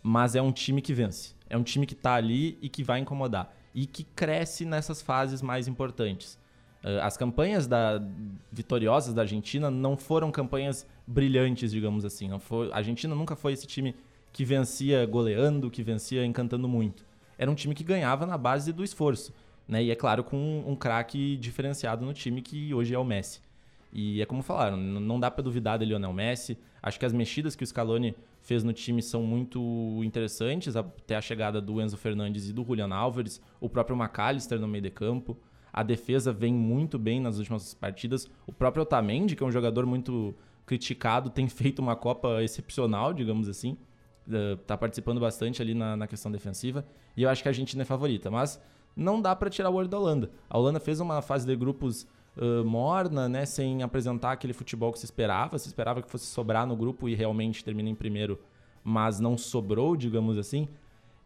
[0.02, 1.34] mas é um time que vence.
[1.48, 5.40] É um time que está ali e que vai incomodar e que cresce nessas fases
[5.40, 6.38] mais importantes.
[6.84, 8.02] Ah, as campanhas da,
[8.50, 12.28] vitoriosas da Argentina não foram campanhas brilhantes, digamos assim.
[12.40, 13.94] Foi, a Argentina nunca foi esse time
[14.34, 17.10] que vencia goleando, que vencia encantando muito
[17.42, 19.34] era um time que ganhava na base do esforço.
[19.66, 19.82] Né?
[19.82, 23.40] E é claro, com um, craque diferenciado no time que hoje é o Messi.
[23.92, 26.56] E é como falaram, não dá para duvidar do Lionel Messi.
[26.80, 31.20] Acho que as mexidas que o Scaloni fez no time são muito interessantes, até a
[31.20, 35.36] chegada do Enzo Fernandes e do Julian Álvares, o próprio McAllister no meio de campo.
[35.72, 38.30] A defesa vem muito bem nas últimas partidas.
[38.46, 40.32] O próprio Otamendi, que é um jogador muito
[40.64, 43.76] criticado, tem feito uma Copa excepcional, digamos assim
[44.66, 46.84] tá participando bastante ali na, na, questão defensiva.
[47.16, 48.30] E eu acho que a Argentina é favorita.
[48.30, 48.60] Mas
[48.96, 50.30] não dá para tirar o olho da Holanda.
[50.48, 52.06] A Holanda fez uma fase de grupos
[52.36, 53.44] uh, morna, né?
[53.44, 55.58] Sem apresentar aquele futebol que se esperava.
[55.58, 58.38] Se esperava que fosse sobrar no grupo e realmente termina em primeiro,
[58.84, 60.68] mas não sobrou, digamos assim.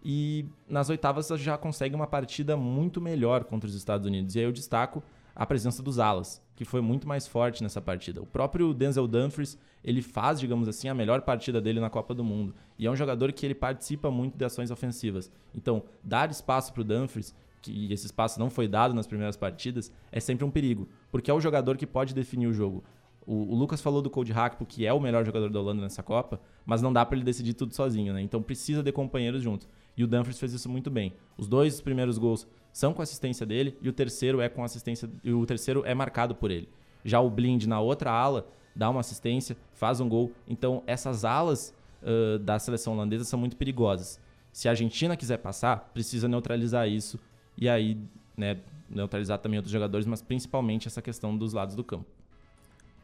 [0.04, 4.36] E nas oitavas já consegue uma partida muito melhor contra os Estados Unidos.
[4.36, 5.02] E aí eu destaco
[5.36, 8.22] a presença dos alas, que foi muito mais forte nessa partida.
[8.22, 12.24] O próprio Denzel Dumfries, ele faz, digamos assim, a melhor partida dele na Copa do
[12.24, 12.54] Mundo.
[12.78, 15.30] E é um jogador que ele participa muito de ações ofensivas.
[15.54, 19.92] Então, dar espaço para o Dumfries, que esse espaço não foi dado nas primeiras partidas,
[20.10, 22.82] é sempre um perigo, porque é o jogador que pode definir o jogo.
[23.26, 26.02] O, o Lucas falou do Cody Hakpo, que é o melhor jogador da Holanda nessa
[26.02, 28.22] Copa, mas não dá para ele decidir tudo sozinho, né?
[28.22, 29.68] Então precisa de companheiros junto.
[29.96, 31.12] E o Dumfries fez isso muito bem.
[31.36, 32.46] Os dois primeiros gols
[32.76, 36.34] são com assistência dele e o terceiro é com assistência e o terceiro é marcado
[36.34, 36.68] por ele.
[37.02, 40.30] Já o Blind na outra ala dá uma assistência, faz um gol.
[40.46, 41.72] Então essas alas
[42.02, 44.20] uh, da seleção holandesa são muito perigosas.
[44.52, 47.18] Se a Argentina quiser passar, precisa neutralizar isso
[47.56, 47.96] e aí,
[48.36, 48.58] né,
[48.90, 52.04] neutralizar também outros jogadores, mas principalmente essa questão dos lados do campo.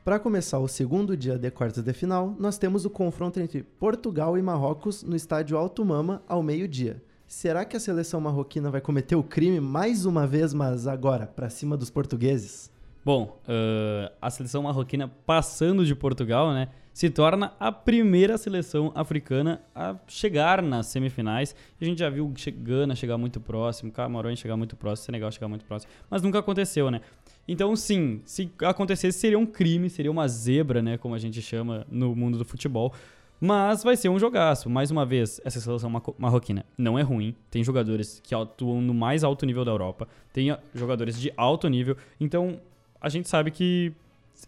[0.04, 4.36] Para começar o segundo dia de quartas de final, nós temos o confronto entre Portugal
[4.36, 7.02] e Marrocos no estádio Alto Mama ao meio-dia.
[7.32, 11.48] Será que a seleção marroquina vai cometer o crime mais uma vez, mas agora para
[11.48, 12.70] cima dos portugueses?
[13.02, 19.62] Bom, uh, a seleção marroquina passando de Portugal, né, se torna a primeira seleção africana
[19.74, 21.56] a chegar nas semifinais.
[21.80, 25.64] A gente já viu Gana chegar muito próximo, Camarões chegar muito próximo, Senegal chegar muito
[25.64, 27.00] próximo, mas nunca aconteceu, né?
[27.48, 31.86] Então, sim, se acontecesse seria um crime, seria uma zebra, né, como a gente chama
[31.90, 32.92] no mundo do futebol.
[33.44, 34.70] Mas vai ser um jogaço.
[34.70, 37.34] Mais uma vez, essa seleção marroquina não é ruim.
[37.50, 40.06] Tem jogadores que atuam no mais alto nível da Europa.
[40.32, 41.96] Tem jogadores de alto nível.
[42.20, 42.60] Então,
[43.00, 43.92] a gente sabe que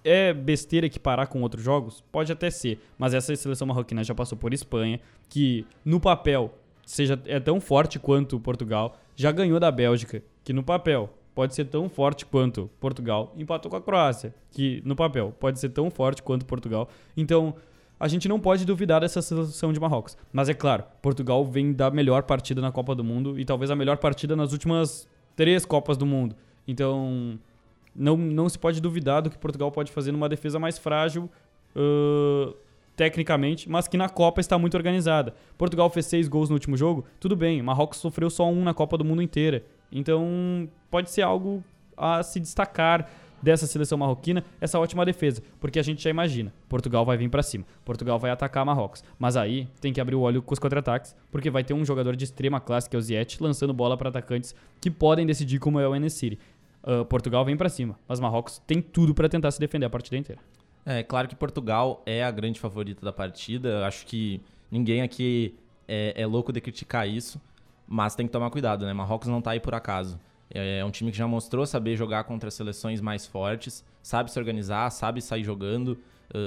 [0.04, 2.04] é besteira equiparar com outros jogos?
[2.12, 2.78] Pode até ser.
[2.96, 6.54] Mas essa seleção marroquina já passou por Espanha, que no papel
[6.86, 8.96] seja, é tão forte quanto Portugal.
[9.16, 13.34] Já ganhou da Bélgica, que no papel pode ser tão forte quanto Portugal.
[13.36, 16.88] Empatou com a Croácia, que no papel pode ser tão forte quanto Portugal.
[17.16, 17.56] Então
[18.04, 20.14] a gente não pode duvidar dessa seleção de Marrocos.
[20.30, 23.74] Mas é claro, Portugal vem da melhor partida na Copa do Mundo e talvez a
[23.74, 26.36] melhor partida nas últimas três Copas do Mundo.
[26.68, 27.38] Então,
[27.96, 31.30] não, não se pode duvidar do que Portugal pode fazer numa defesa mais frágil,
[31.74, 32.54] uh,
[32.94, 35.34] tecnicamente, mas que na Copa está muito organizada.
[35.56, 37.62] Portugal fez seis gols no último jogo, tudo bem.
[37.62, 39.64] Marrocos sofreu só um na Copa do Mundo inteira.
[39.90, 41.64] Então, pode ser algo
[41.96, 43.08] a se destacar
[43.44, 47.42] dessa seleção marroquina essa ótima defesa, porque a gente já imagina, Portugal vai vir para
[47.42, 51.14] cima, Portugal vai atacar Marrocos, mas aí tem que abrir o olho com os contra-ataques,
[51.30, 54.08] porque vai ter um jogador de extrema classe que é o Ziyech lançando bola para
[54.08, 56.38] atacantes que podem decidir como é o Enesiri.
[56.82, 60.16] Uh, Portugal vem para cima, mas Marrocos tem tudo para tentar se defender a partida
[60.16, 60.40] inteira.
[60.86, 63.86] É claro que Portugal é a grande favorita da partida.
[63.86, 64.40] Acho que
[64.70, 65.54] ninguém aqui
[65.88, 67.40] é, é louco de criticar isso,
[67.86, 68.92] mas tem que tomar cuidado, né?
[68.92, 70.18] Marrocos não tá aí por acaso.
[70.50, 74.38] É, é um time que já mostrou saber jogar contra seleções mais fortes, sabe se
[74.38, 75.98] organizar, sabe sair jogando,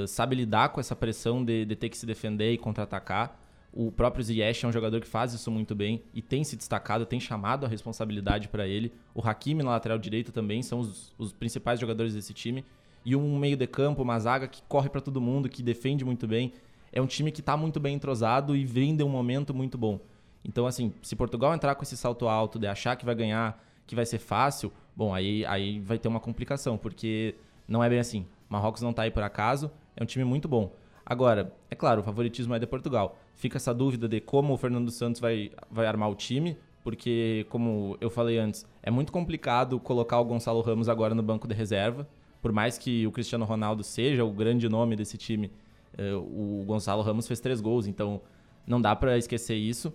[0.08, 3.40] sabe lidar com essa pressão de, de ter que se defender e contra-atacar.
[3.72, 7.06] O próprio Ziyech é um jogador que faz isso muito bem e tem se destacado,
[7.06, 8.92] tem chamado a responsabilidade para ele.
[9.14, 12.66] O Hakimi na lateral direita também são os, os principais jogadores desse time.
[13.06, 16.28] E um meio de campo, uma zaga que corre para todo mundo, que defende muito
[16.28, 16.54] bem.
[16.92, 20.00] É um time que está muito bem entrosado e vem de um momento muito bom.
[20.44, 23.96] Então, assim, se Portugal entrar com esse salto alto de achar que vai ganhar que
[23.96, 27.36] vai ser fácil, bom, aí, aí vai ter uma complicação, porque
[27.68, 28.28] não é bem assim.
[28.50, 30.72] Marrocos não está aí por acaso, é um time muito bom.
[31.06, 33.18] Agora, é claro, o favoritismo é de Portugal.
[33.34, 37.98] Fica essa dúvida de como o Fernando Santos vai, vai armar o time, porque, como
[38.00, 42.08] eu falei antes, é muito complicado colocar o Gonçalo Ramos agora no banco de reserva.
[42.42, 45.52] Por mais que o Cristiano Ronaldo seja o grande nome desse time,
[45.98, 48.22] eh, o Gonçalo Ramos fez três gols, então
[48.66, 49.94] não dá para esquecer isso.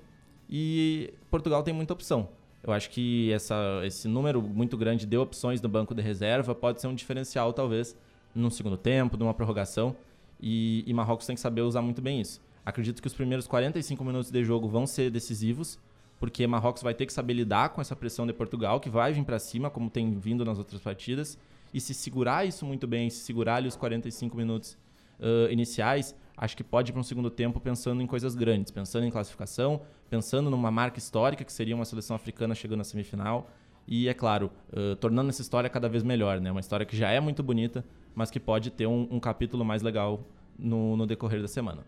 [0.49, 2.29] E Portugal tem muita opção.
[2.63, 6.81] Eu acho que essa, esse número muito grande de opções no banco de reserva pode
[6.81, 7.97] ser um diferencial, talvez,
[8.35, 9.97] num segundo tempo, numa prorrogação.
[10.41, 12.41] E, e Marrocos tem que saber usar muito bem isso.
[12.65, 15.79] Acredito que os primeiros 45 minutos de jogo vão ser decisivos,
[16.21, 19.25] porque Marrocos vai ter que saber lidar com essa pressão de Portugal, que vai vir
[19.25, 21.37] para cima, como tem vindo nas outras partidas.
[21.75, 24.77] E se segurar isso muito bem, se segurar ali os 45 minutos
[25.19, 29.05] uh, iniciais, acho que pode ir para um segundo tempo pensando em coisas grandes, pensando
[29.05, 29.81] em classificação,
[30.13, 33.49] pensando numa marca histórica, que seria uma seleção africana chegando na semifinal.
[33.89, 36.51] E, é claro, uh, tornando essa história cada vez melhor, né?
[36.51, 37.83] Uma história que já é muito bonita,
[38.15, 40.21] mas que pode ter um, um capítulo mais legal
[40.59, 41.83] no, no decorrer da semana.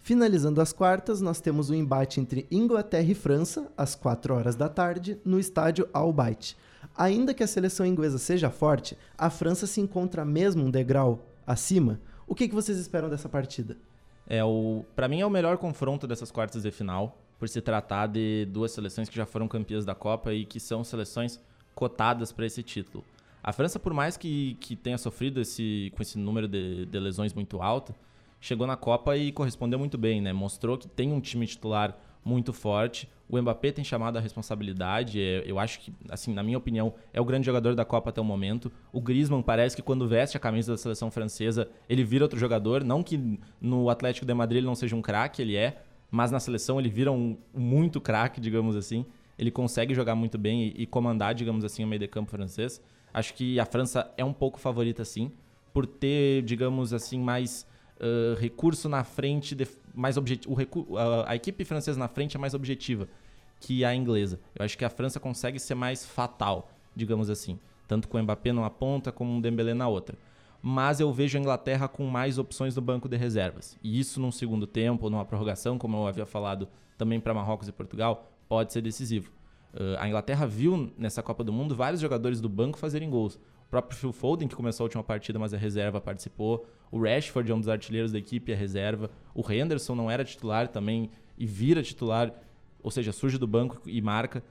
[0.00, 4.56] Finalizando as quartas, nós temos o um embate entre Inglaterra e França, às 4 horas
[4.56, 6.56] da tarde, no estádio Al Bayt.
[6.96, 12.00] Ainda que a seleção inglesa seja forte, a França se encontra mesmo um degrau acima,
[12.26, 13.76] o que, que vocês esperam dessa partida?
[14.26, 18.06] É o, para mim é o melhor confronto dessas quartas de final, por se tratar
[18.06, 21.40] de duas seleções que já foram campeãs da Copa e que são seleções
[21.74, 23.04] cotadas para esse título.
[23.42, 27.34] A França, por mais que, que tenha sofrido esse, com esse número de, de lesões
[27.34, 27.94] muito alto,
[28.40, 30.32] chegou na Copa e correspondeu muito bem, né?
[30.32, 33.08] Mostrou que tem um time titular muito forte.
[33.28, 35.20] O Mbappé tem chamado a responsabilidade.
[35.20, 38.20] É, eu acho que, assim, na minha opinião, é o grande jogador da Copa até
[38.20, 38.72] o momento.
[38.92, 42.82] O Griezmann parece que quando veste a camisa da seleção francesa, ele vira outro jogador.
[42.82, 45.82] Não que no Atlético de Madrid ele não seja um craque, ele é,
[46.14, 49.04] mas na seleção ele vira um, muito craque, digamos assim.
[49.36, 52.80] Ele consegue jogar muito bem e, e comandar, digamos assim, o meio de campo francês.
[53.12, 55.32] Acho que a França é um pouco favorita, sim,
[55.72, 60.54] por ter, digamos assim, mais uh, recurso na frente, de, mais objetivo.
[60.96, 63.08] A, a equipe francesa na frente é mais objetiva
[63.58, 64.38] que a inglesa.
[64.54, 67.58] Eu acho que a França consegue ser mais fatal, digamos assim.
[67.88, 70.16] Tanto com o Mbappé numa ponta como o Dembélé na outra.
[70.66, 73.76] Mas eu vejo a Inglaterra com mais opções no banco de reservas.
[73.82, 77.72] E isso num segundo tempo, numa prorrogação, como eu havia falado também para Marrocos e
[77.72, 79.30] Portugal, pode ser decisivo.
[79.74, 83.34] Uh, a Inglaterra viu nessa Copa do Mundo vários jogadores do banco fazerem gols.
[83.34, 86.66] O próprio Phil Foden, que começou a última partida, mas a reserva participou.
[86.90, 89.10] O Rashford é um dos artilheiros da equipe, a reserva.
[89.34, 92.32] O Henderson não era titular também e vira titular,
[92.82, 94.42] ou seja, surge do banco e marca.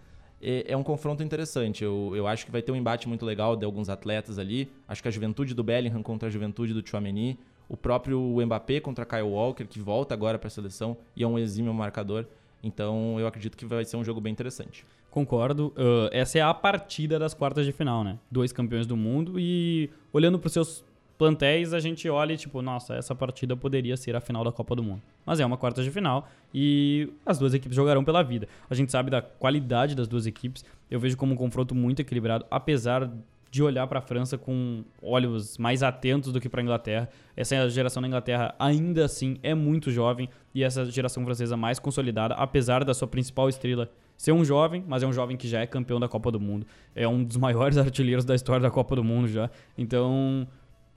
[0.43, 1.83] É, é um confronto interessante.
[1.83, 4.69] Eu, eu acho que vai ter um embate muito legal de alguns atletas ali.
[4.87, 7.39] Acho que a juventude do Bellingham contra a juventude do Chouameni,
[7.69, 11.39] o próprio Mbappé contra Kyle Walker, que volta agora para a seleção e é um
[11.39, 12.25] exímio marcador.
[12.61, 14.85] Então eu acredito que vai ser um jogo bem interessante.
[15.09, 15.67] Concordo.
[15.77, 18.17] Uh, essa é a partida das quartas de final, né?
[18.31, 20.83] Dois campeões do mundo e olhando para os seus
[21.18, 24.76] plantéis, a gente olha e tipo, nossa, essa partida poderia ser a final da Copa
[24.76, 25.01] do Mundo.
[25.26, 28.47] Mas é uma quarta de final e as duas equipes jogarão pela vida.
[28.70, 30.66] A gente sabe da qualidade das duas equipes.
[30.89, 33.09] Eu vejo como um confronto muito equilibrado, apesar
[33.53, 37.07] de olhar para a França com olhos mais atentos do que para a Inglaterra.
[37.38, 42.34] Essa geração da Inglaterra ainda assim é muito jovem e essa geração francesa mais consolidada,
[42.34, 45.68] apesar da sua principal estrela ser um jovem, mas é um jovem que já é
[45.68, 46.66] campeão da Copa do Mundo.
[46.95, 49.51] É um dos maiores artilheiros da história da Copa do Mundo já.
[49.78, 50.47] Então,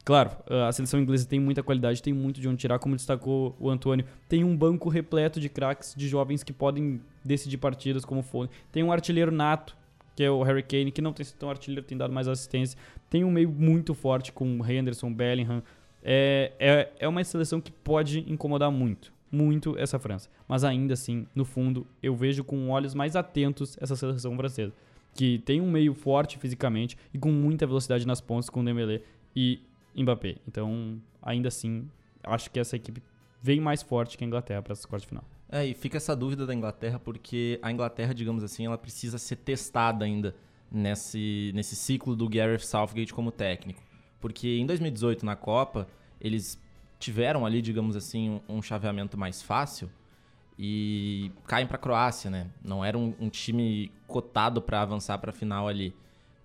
[0.07, 3.69] Claro, a seleção inglesa tem muita qualidade, tem muito de onde tirar, como destacou o
[3.69, 4.07] Antônio.
[4.29, 8.49] Tem um banco repleto de craques, de jovens que podem decidir partidas como for.
[8.71, 9.77] Tem um artilheiro nato,
[10.15, 12.79] que é o Harry Kane, que não tem sido tão artilheiro, tem dado mais assistência.
[13.11, 15.61] Tem um meio muito forte com Henderson, Bellingham.
[16.05, 20.31] É, é, é uma seleção que pode incomodar muito, muito essa França.
[20.47, 24.73] Mas ainda assim, no fundo, eu vejo com olhos mais atentos essa seleção francesa.
[25.13, 29.03] Que tem um meio forte fisicamente e com muita velocidade nas pontas com o Dembélé.
[29.35, 29.61] E
[29.97, 30.37] Mbappé.
[30.47, 31.89] Então, ainda assim,
[32.23, 33.03] acho que essa equipe
[33.43, 35.25] vem mais forte que a Inglaterra para essa quarta final.
[35.49, 39.37] É, e fica essa dúvida da Inglaterra, porque a Inglaterra, digamos assim, ela precisa ser
[39.37, 40.35] testada ainda
[40.71, 43.81] nesse, nesse ciclo do Gareth Southgate como técnico.
[44.21, 45.87] Porque em 2018, na Copa,
[46.21, 46.61] eles
[46.99, 49.89] tiveram ali, digamos assim, um, um chaveamento mais fácil
[50.59, 52.51] e caem para a Croácia, né?
[52.65, 55.95] Não era um, um time cotado para avançar para a final ali.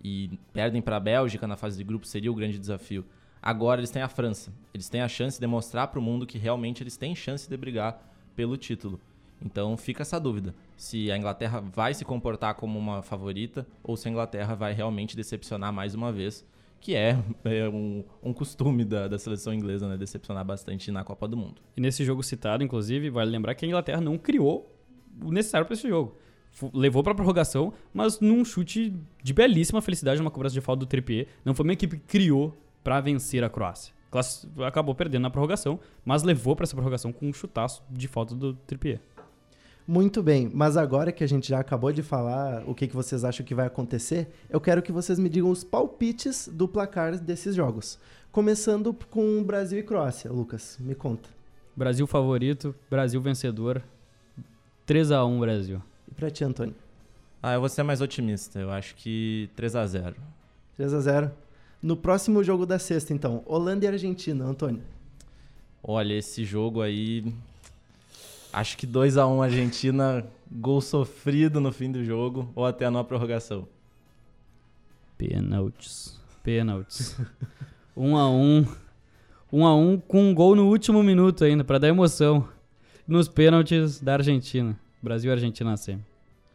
[0.04, 3.06] E perdem para a Bélgica na fase de grupo, seria o grande desafio.
[3.42, 4.54] Agora eles têm a França.
[4.74, 7.58] Eles têm a chance de mostrar para o mundo que realmente eles têm chance de
[7.58, 8.00] brigar
[8.36, 9.00] pelo título.
[9.44, 14.08] Então fica essa dúvida: se a Inglaterra vai se comportar como uma favorita ou se
[14.08, 16.46] a Inglaterra vai realmente decepcionar mais uma vez,
[16.80, 19.98] que é, é um, um, costume da, da, seleção inglesa, né?
[19.98, 21.62] Decepcionar bastante na Copa do Mundo.
[21.76, 24.72] E nesse jogo citado, inclusive, vale lembrar que a Inglaterra não criou
[25.22, 26.16] o necessário para esse jogo.
[26.74, 31.28] Levou para prorrogação, mas num chute de belíssima felicidade, numa cobrança de falta do Trippier.
[31.46, 33.94] Não foi uma equipe que criou para vencer a Croácia.
[34.66, 38.54] Acabou perdendo na prorrogação, mas levou para essa prorrogação com um chutaço de falta do
[38.54, 39.00] Trippier.
[39.88, 43.24] Muito bem, mas agora que a gente já acabou de falar o que, que vocês
[43.24, 47.56] acham que vai acontecer, eu quero que vocês me digam os palpites do placar desses
[47.56, 47.98] jogos.
[48.32, 50.32] Começando com Brasil e Croácia.
[50.32, 51.30] Lucas, me conta.
[51.76, 53.82] Brasil favorito, Brasil vencedor.
[54.86, 55.82] 3 a 1 Brasil.
[56.10, 56.76] E pra ti, Antônio?
[57.42, 58.60] Ah, eu vou ser mais otimista.
[58.60, 60.16] Eu acho que 3 a 0
[60.78, 61.32] 3 a 0
[61.82, 64.84] no próximo jogo da sexta, então, Holanda e Argentina, Antônio.
[65.84, 67.34] Olha, esse jogo aí.
[68.54, 72.90] Acho que 2 a 1 um Argentina, gol sofrido no fim do jogo ou até
[72.90, 73.68] na prorrogação.
[75.18, 76.20] Pênaltis.
[76.44, 77.18] Pênaltis.
[77.96, 78.66] 1 um a 1 um.
[79.54, 82.48] 1 a 1 com um gol no último minuto ainda, para dar emoção.
[83.08, 84.78] Nos pênaltis da Argentina.
[85.02, 86.11] Brasil e Argentina sempre.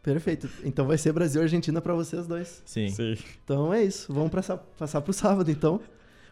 [0.07, 0.49] Perfeito.
[0.63, 2.63] Então vai ser Brasil e Argentina para vocês dois.
[2.65, 2.87] Sim.
[2.87, 3.17] Sim.
[3.43, 4.13] Então é isso.
[4.13, 5.81] Vamos passar, passar pro sábado, então.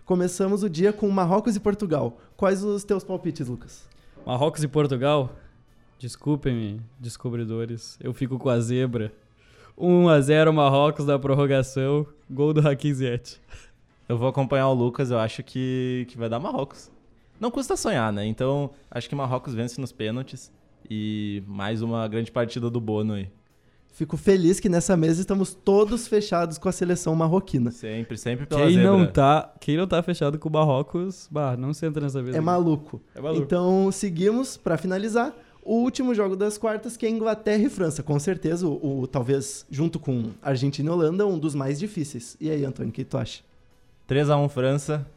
[0.06, 2.18] Começamos o dia com Marrocos e Portugal.
[2.38, 3.86] Quais os teus palpites, Lucas?
[4.26, 5.36] Marrocos e Portugal?
[6.00, 8.00] Desculpem-me, descobridores.
[8.02, 9.12] Eu fico com a zebra.
[9.78, 12.08] 1 a 0 Marrocos na prorrogação.
[12.32, 13.42] Gol do Hakim Ziyech.
[14.08, 16.90] Eu vou acompanhar o Lucas, eu acho que, que vai dar Marrocos.
[17.42, 18.26] Não custa sonhar, né?
[18.26, 20.50] Então, acho que Marrocos vence nos pênaltis.
[20.90, 23.28] E mais uma grande partida do Bono aí.
[23.96, 27.72] Fico feliz que nessa mesa estamos todos fechados com a seleção marroquina.
[27.72, 28.91] Sempre, sempre pela quem zebra.
[28.91, 32.38] não tá Quem não tá fechado com o Marrocos, bah, não senta nessa mesa.
[32.38, 33.02] É maluco.
[33.16, 33.41] é maluco.
[33.41, 35.34] Então, seguimos para finalizar
[35.64, 38.04] o último jogo das quartas, que é Inglaterra e França.
[38.04, 42.36] Com certeza, o, o, talvez, junto com Argentina e Holanda, um dos mais difíceis.
[42.38, 43.43] E aí, Antônio, o que tu acha?
[44.08, 45.08] 3 a 1 França,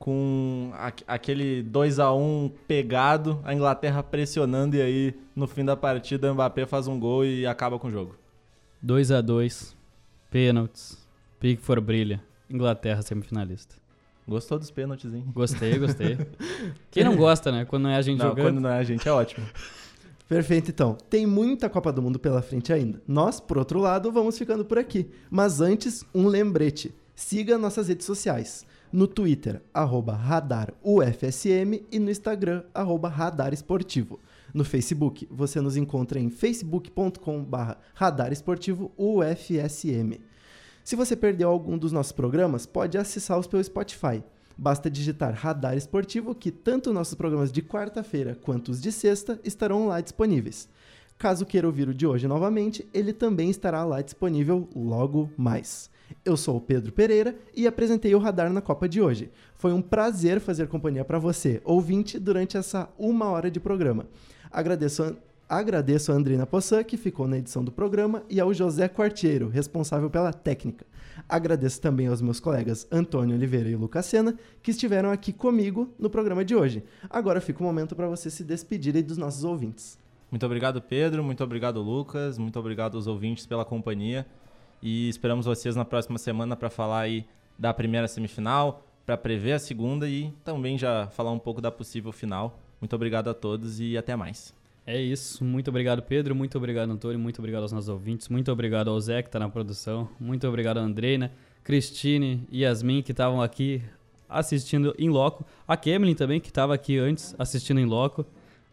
[0.00, 0.72] com
[1.06, 6.34] aquele 2 a 1 pegado, a Inglaterra pressionando e aí no fim da partida o
[6.34, 8.16] Mbappé faz um gol e acaba com o jogo.
[8.80, 9.76] 2 a 2
[10.30, 11.06] pênaltis,
[11.38, 13.74] Pickford brilha, Inglaterra semifinalista.
[14.26, 15.22] Gostou dos pênaltis, hein?
[15.34, 16.16] Gostei, gostei.
[16.90, 17.66] Quem não gosta, né?
[17.66, 18.46] Quando não é a gente não, jogando.
[18.46, 19.46] Quando não é a gente é ótimo.
[20.26, 20.96] Perfeito, então.
[21.10, 23.02] Tem muita Copa do Mundo pela frente ainda.
[23.06, 25.10] Nós, por outro lado, vamos ficando por aqui.
[25.28, 26.94] Mas antes, um lembrete.
[27.14, 34.20] Siga nossas redes sociais no Twitter, arroba radarufsm e no Instagram, arroba radaresportivo.
[34.52, 40.14] No Facebook, você nos encontra em facebook.com.br radaresportivoufsm.
[40.82, 44.24] Se você perdeu algum dos nossos programas, pode acessá-los pelo Spotify.
[44.56, 49.86] Basta digitar Radar Esportivo que tanto nossos programas de quarta-feira quanto os de sexta estarão
[49.86, 50.68] lá disponíveis.
[51.20, 55.90] Caso queira ouvir o de hoje novamente, ele também estará lá disponível logo mais.
[56.24, 59.30] Eu sou o Pedro Pereira e apresentei o Radar na Copa de hoje.
[59.54, 64.06] Foi um prazer fazer companhia para você, ouvinte, durante essa uma hora de programa.
[64.50, 65.14] Agradeço,
[65.46, 70.08] agradeço a Andrina Poçan, que ficou na edição do programa, e ao José Quartiero, responsável
[70.08, 70.86] pela técnica.
[71.28, 76.08] Agradeço também aos meus colegas Antônio Oliveira e Lucas Sena, que estiveram aqui comigo no
[76.08, 76.82] programa de hoje.
[77.10, 80.00] Agora fica o momento para você se despedirem dos nossos ouvintes.
[80.30, 81.24] Muito obrigado, Pedro.
[81.24, 82.38] Muito obrigado, Lucas.
[82.38, 84.26] Muito obrigado aos ouvintes pela companhia.
[84.82, 87.26] E esperamos vocês na próxima semana para falar aí
[87.58, 92.12] da primeira semifinal, para prever a segunda e também já falar um pouco da possível
[92.12, 92.58] final.
[92.80, 94.54] Muito obrigado a todos e até mais.
[94.86, 95.44] É isso.
[95.44, 96.34] Muito obrigado, Pedro.
[96.34, 97.18] Muito obrigado, Antônio.
[97.18, 98.28] Muito obrigado aos nossos ouvintes.
[98.28, 100.08] Muito obrigado ao Zé, que está na produção.
[100.18, 101.30] Muito obrigado Andreina,
[101.62, 103.82] Cristine e Yasmin, que estavam aqui
[104.28, 105.44] assistindo em loco.
[105.68, 108.24] A Kemlin também, que estava aqui antes assistindo em loco.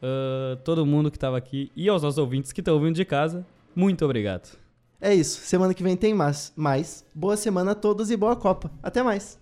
[0.02, 3.46] Uh, todo mundo que estava aqui e aos nossos ouvintes que estão ouvindo de casa.
[3.76, 4.58] Muito obrigado.
[5.00, 5.42] É isso.
[5.42, 6.54] Semana que vem tem mais.
[6.56, 7.06] mais.
[7.14, 8.72] Boa semana a todos e boa Copa.
[8.82, 9.40] Até mais.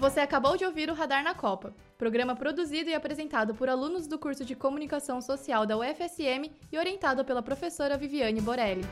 [0.00, 4.18] Você acabou de ouvir o Radar na Copa, programa produzido e apresentado por alunos do
[4.18, 8.82] curso de Comunicação Social da UFSM e orientado pela professora Viviane Borelli.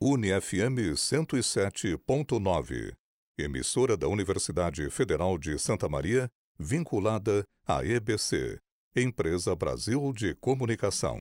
[0.00, 2.92] UniFM 107.9,
[3.42, 8.58] emissora da Universidade Federal de Santa Maria, vinculada à EBC,
[8.94, 11.18] Empresa Brasil de Comunicação.